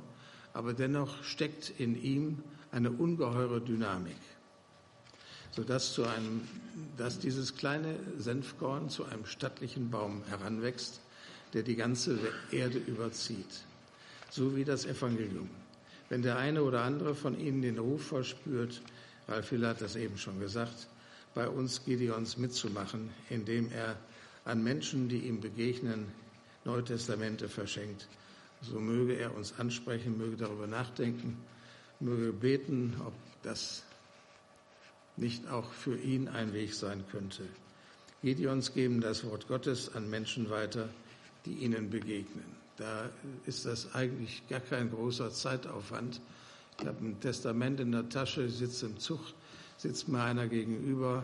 aber 0.54 0.74
dennoch 0.74 1.22
steckt 1.24 1.70
in 1.80 2.02
ihm 2.02 2.42
eine 2.72 2.92
ungeheure 2.92 3.60
Dynamik, 3.60 4.16
sodass 5.52 5.94
zu 5.94 6.06
einem, 6.06 6.48
dass 6.96 7.20
dieses 7.20 7.58
kleine 7.58 7.96
Senfkorn 8.18 8.90
zu 8.90 9.04
einem 9.04 9.26
stattlichen 9.26 9.90
Baum 9.90 10.24
heranwächst, 10.30 11.02
der 11.54 11.64
die 11.64 11.76
ganze 11.76 12.18
Erde 12.52 12.78
überzieht, 12.78 13.66
so 14.30 14.56
wie 14.56 14.64
das 14.64 14.86
Evangelium. 14.86 15.50
Wenn 16.08 16.22
der 16.22 16.38
eine 16.38 16.64
oder 16.64 16.84
andere 16.84 17.16
von 17.16 17.38
Ihnen 17.38 17.62
den 17.62 17.80
Ruf 17.80 18.08
verspürt, 18.08 18.82
Ralf 19.28 19.50
Hiller 19.50 19.70
hat 19.70 19.82
das 19.82 19.98
eben 19.98 20.18
schon 20.18 20.40
gesagt, 20.40 20.88
bei 21.38 21.48
uns 21.48 21.86
Gideons 21.86 22.38
mitzumachen, 22.38 23.12
indem 23.30 23.72
er 23.72 23.96
an 24.46 24.64
Menschen, 24.64 25.08
die 25.08 25.20
ihm 25.20 25.40
begegnen, 25.40 26.08
Neue 26.66 26.84
Testamente 26.84 27.48
verschenkt, 27.48 28.08
so 28.64 28.80
möge 28.80 29.14
er 29.14 29.36
uns 29.36 29.54
ansprechen, 29.60 30.18
möge 30.18 30.36
darüber 30.36 30.66
nachdenken, 30.66 31.38
möge 32.00 32.34
beten, 32.34 32.96
ob 33.06 33.14
das 33.44 33.84
nicht 35.16 35.48
auch 35.48 35.72
für 35.72 35.96
ihn 35.96 36.28
ein 36.28 36.54
Weg 36.54 36.74
sein 36.74 37.04
könnte. 37.12 37.44
Gideons 38.24 38.74
geben 38.74 39.00
das 39.00 39.24
Wort 39.24 39.48
Gottes 39.48 39.94
an 39.94 40.10
Menschen 40.10 40.50
weiter, 40.50 40.90
die 41.46 41.54
ihnen 41.54 41.92
begegnen. 41.92 42.46
Da 42.78 43.12
ist 43.46 43.68
das 43.68 43.94
eigentlich 43.94 44.42
gar 44.50 44.60
kein 44.60 44.90
großer 44.90 45.32
Zeitaufwand. 45.32 46.20
Ich 46.80 46.88
habe 46.88 47.06
ein 47.06 47.20
Testament 47.20 47.80
in 47.80 47.92
der 47.92 48.10
Tasche, 48.10 48.50
sitze 48.50 48.88
im 48.88 48.98
Zug, 48.98 49.20
sitzt 49.78 50.08
mir 50.08 50.24
einer 50.24 50.48
gegenüber. 50.48 51.24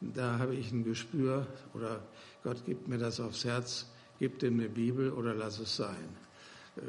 Da 0.00 0.38
habe 0.38 0.54
ich 0.54 0.72
ein 0.72 0.84
Gespür 0.84 1.46
oder 1.74 2.00
Gott 2.42 2.64
gibt 2.66 2.88
mir 2.88 2.98
das 2.98 3.20
aufs 3.20 3.44
Herz, 3.44 3.86
gibt 4.18 4.42
ihm 4.42 4.58
eine 4.58 4.68
Bibel 4.68 5.12
oder 5.12 5.34
lass 5.34 5.60
es 5.60 5.76
sein. 5.76 6.08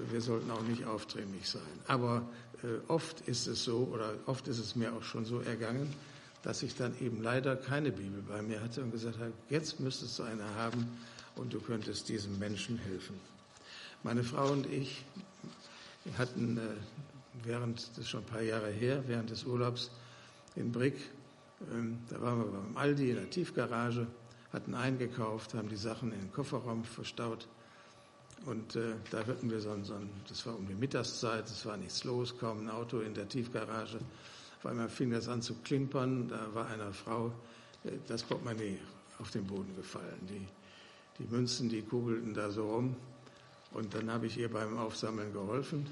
Wir 0.09 0.21
sollten 0.21 0.49
auch 0.49 0.61
nicht 0.61 0.85
aufdringlich 0.85 1.47
sein. 1.47 1.61
Aber 1.87 2.23
äh, 2.63 2.67
oft 2.87 3.21
ist 3.21 3.47
es 3.47 3.65
so 3.65 3.89
oder 3.91 4.13
oft 4.25 4.47
ist 4.47 4.59
es 4.59 4.75
mir 4.75 4.93
auch 4.93 5.03
schon 5.03 5.25
so 5.25 5.41
ergangen, 5.41 5.93
dass 6.41 6.63
ich 6.63 6.75
dann 6.75 6.93
eben 6.99 7.21
leider 7.21 7.55
keine 7.55 7.91
Bibel 7.91 8.21
bei 8.27 8.41
mir 8.41 8.61
hatte 8.61 8.81
und 8.81 8.91
gesagt 8.91 9.19
habe, 9.19 9.33
jetzt 9.49 9.79
müsstest 9.79 10.17
du 10.19 10.23
eine 10.23 10.43
haben 10.55 10.87
und 11.35 11.53
du 11.53 11.59
könntest 11.59 12.09
diesem 12.09 12.39
Menschen 12.39 12.77
helfen. 12.77 13.19
Meine 14.03 14.23
Frau 14.23 14.51
und 14.51 14.65
ich 14.71 15.03
hatten 16.17 16.57
äh, 16.57 16.61
während, 17.43 17.89
das 17.91 17.99
ist 17.99 18.09
schon 18.09 18.21
ein 18.21 18.25
paar 18.25 18.41
Jahre 18.41 18.69
her, 18.69 19.03
während 19.07 19.29
des 19.29 19.45
Urlaubs 19.45 19.91
in 20.55 20.71
Brick, 20.71 20.95
ähm, 21.71 21.99
da 22.09 22.21
waren 22.21 22.39
wir 22.39 22.45
beim 22.45 22.77
Aldi 22.77 23.09
in 23.09 23.15
der 23.15 23.29
Tiefgarage, 23.29 24.07
hatten 24.51 24.75
eingekauft, 24.75 25.53
haben 25.53 25.69
die 25.69 25.75
Sachen 25.75 26.11
in 26.11 26.19
den 26.19 26.31
Kofferraum 26.31 26.83
verstaut 26.83 27.47
und 28.45 28.75
äh, 28.75 28.95
da 29.09 29.23
hörten 29.23 29.49
wir 29.49 29.61
so 29.61 29.71
ein, 29.71 29.85
so 29.85 29.93
ein, 29.93 30.09
das 30.27 30.45
war 30.45 30.57
um 30.57 30.67
die 30.67 30.75
Mittagszeit, 30.75 31.45
es 31.45 31.65
war 31.65 31.77
nichts 31.77 32.03
los, 32.03 32.37
kaum 32.37 32.59
ein 32.59 32.69
Auto 32.69 32.99
in 32.99 33.13
der 33.13 33.27
Tiefgarage. 33.29 33.99
Auf 34.57 34.65
einmal 34.65 34.89
fing 34.89 35.11
das 35.11 35.29
an 35.29 35.41
zu 35.41 35.55
klimpern, 35.63 36.27
da 36.27 36.53
war 36.53 36.67
einer 36.67 36.91
Frau 36.91 37.31
äh, 37.85 37.91
das 38.07 38.23
Portemonnaie 38.23 38.79
auf 39.19 39.31
den 39.31 39.47
Boden 39.47 39.73
gefallen. 39.77 40.27
Die, 40.29 40.45
die 41.19 41.33
Münzen, 41.33 41.69
die 41.69 41.81
kugelten 41.81 42.33
da 42.33 42.51
so 42.51 42.69
rum. 42.69 42.95
Und 43.71 43.93
dann 43.95 44.11
habe 44.11 44.27
ich 44.27 44.37
ihr 44.37 44.51
beim 44.51 44.77
Aufsammeln 44.77 45.31
geholfen. 45.31 45.87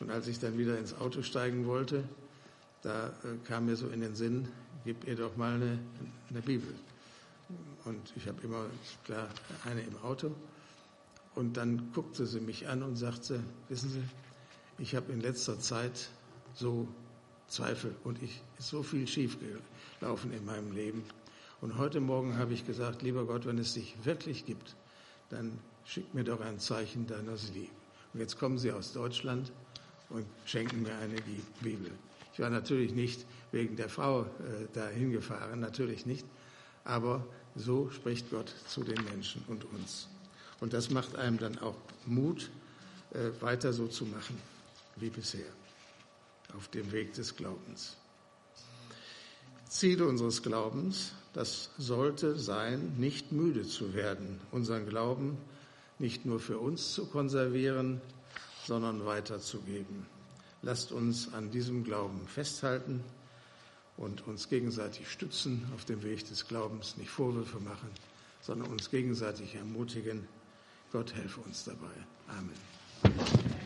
Und 0.00 0.10
als 0.10 0.26
ich 0.28 0.40
dann 0.40 0.56
wieder 0.56 0.78
ins 0.78 0.94
Auto 0.98 1.22
steigen 1.22 1.66
wollte, 1.66 2.04
da 2.82 3.08
äh, 3.08 3.36
kam 3.44 3.66
mir 3.66 3.76
so 3.76 3.88
in 3.88 4.00
den 4.00 4.14
Sinn, 4.14 4.48
gib 4.84 5.06
ihr 5.06 5.16
doch 5.16 5.36
mal 5.36 5.54
eine, 5.54 5.78
eine 6.30 6.42
Bibel. 6.42 6.74
Und 7.84 8.12
ich 8.16 8.28
habe 8.28 8.40
immer, 8.42 8.66
klar, 9.04 9.28
eine 9.64 9.82
im 9.82 9.96
Auto. 10.02 10.34
Und 11.34 11.56
dann 11.56 11.92
guckte 11.92 12.26
sie 12.26 12.40
mich 12.40 12.68
an 12.68 12.82
und 12.82 12.96
sagte, 12.96 13.42
wissen 13.68 13.90
Sie, 13.90 14.02
ich 14.78 14.94
habe 14.94 15.12
in 15.12 15.20
letzter 15.20 15.58
Zeit 15.58 16.08
so 16.54 16.86
Zweifel 17.48 17.94
und 18.04 18.22
ich 18.22 18.40
ist 18.58 18.68
so 18.68 18.82
viel 18.82 19.06
schiefgelaufen 19.06 20.32
in 20.32 20.44
meinem 20.44 20.72
Leben. 20.72 21.04
Und 21.60 21.78
heute 21.78 22.00
Morgen 22.00 22.38
habe 22.38 22.54
ich 22.54 22.66
gesagt, 22.66 23.02
lieber 23.02 23.24
Gott, 23.26 23.46
wenn 23.46 23.58
es 23.58 23.74
dich 23.74 23.94
wirklich 24.04 24.46
gibt, 24.46 24.74
dann 25.30 25.58
schick 25.84 26.12
mir 26.14 26.24
doch 26.24 26.40
ein 26.40 26.58
Zeichen 26.58 27.06
deiner 27.06 27.36
Liebe. 27.54 27.70
Und 28.12 28.20
jetzt 28.20 28.38
kommen 28.38 28.58
Sie 28.58 28.72
aus 28.72 28.92
Deutschland 28.92 29.52
und 30.10 30.26
schenken 30.44 30.82
mir 30.82 30.94
eine 30.96 31.16
Bibel. 31.60 31.90
Ich 32.32 32.40
war 32.40 32.50
natürlich 32.50 32.92
nicht 32.94 33.26
wegen 33.50 33.76
der 33.76 33.88
Frau 33.88 34.22
äh, 34.22 34.26
dahin 34.72 35.12
gefahren, 35.12 35.60
natürlich 35.60 36.06
nicht. 36.06 36.26
Aber 36.84 37.24
so 37.54 37.90
spricht 37.90 38.30
Gott 38.30 38.54
zu 38.68 38.82
den 38.82 39.02
Menschen 39.04 39.44
und 39.48 39.64
uns. 39.64 40.08
Und 40.60 40.72
das 40.72 40.90
macht 40.90 41.16
einem 41.16 41.38
dann 41.38 41.58
auch 41.58 41.76
Mut, 42.06 42.50
äh, 43.12 43.30
weiter 43.40 43.72
so 43.72 43.86
zu 43.86 44.06
machen 44.06 44.38
wie 44.96 45.10
bisher 45.10 45.46
auf 46.56 46.68
dem 46.68 46.90
Weg 46.92 47.14
des 47.14 47.34
Glaubens. 47.36 47.96
Ziel 49.68 50.02
unseres 50.02 50.42
Glaubens, 50.42 51.12
das 51.32 51.70
sollte 51.78 52.38
sein, 52.38 52.94
nicht 52.98 53.32
müde 53.32 53.62
zu 53.66 53.94
werden, 53.94 54.38
unseren 54.50 54.86
Glauben 54.86 55.38
nicht 55.98 56.26
nur 56.26 56.40
für 56.40 56.58
uns 56.58 56.92
zu 56.92 57.06
konservieren, 57.06 58.00
sondern 58.66 59.06
weiterzugeben. 59.06 60.06
Lasst 60.62 60.92
uns 60.92 61.32
an 61.34 61.50
diesem 61.50 61.82
Glauben 61.82 62.26
festhalten 62.28 63.02
und 63.96 64.26
uns 64.26 64.48
gegenseitig 64.48 65.10
stützen 65.10 65.68
auf 65.74 65.84
dem 65.84 66.02
Weg 66.02 66.26
des 66.28 66.46
Glaubens, 66.46 66.96
nicht 66.96 67.10
Vorwürfe 67.10 67.58
machen, 67.60 67.90
sondern 68.40 68.70
uns 68.70 68.90
gegenseitig 68.90 69.54
ermutigen, 69.56 70.26
Gott 70.92 71.14
helfe 71.14 71.40
uns 71.40 71.64
dabei. 71.64 71.94
Amen. 72.28 73.61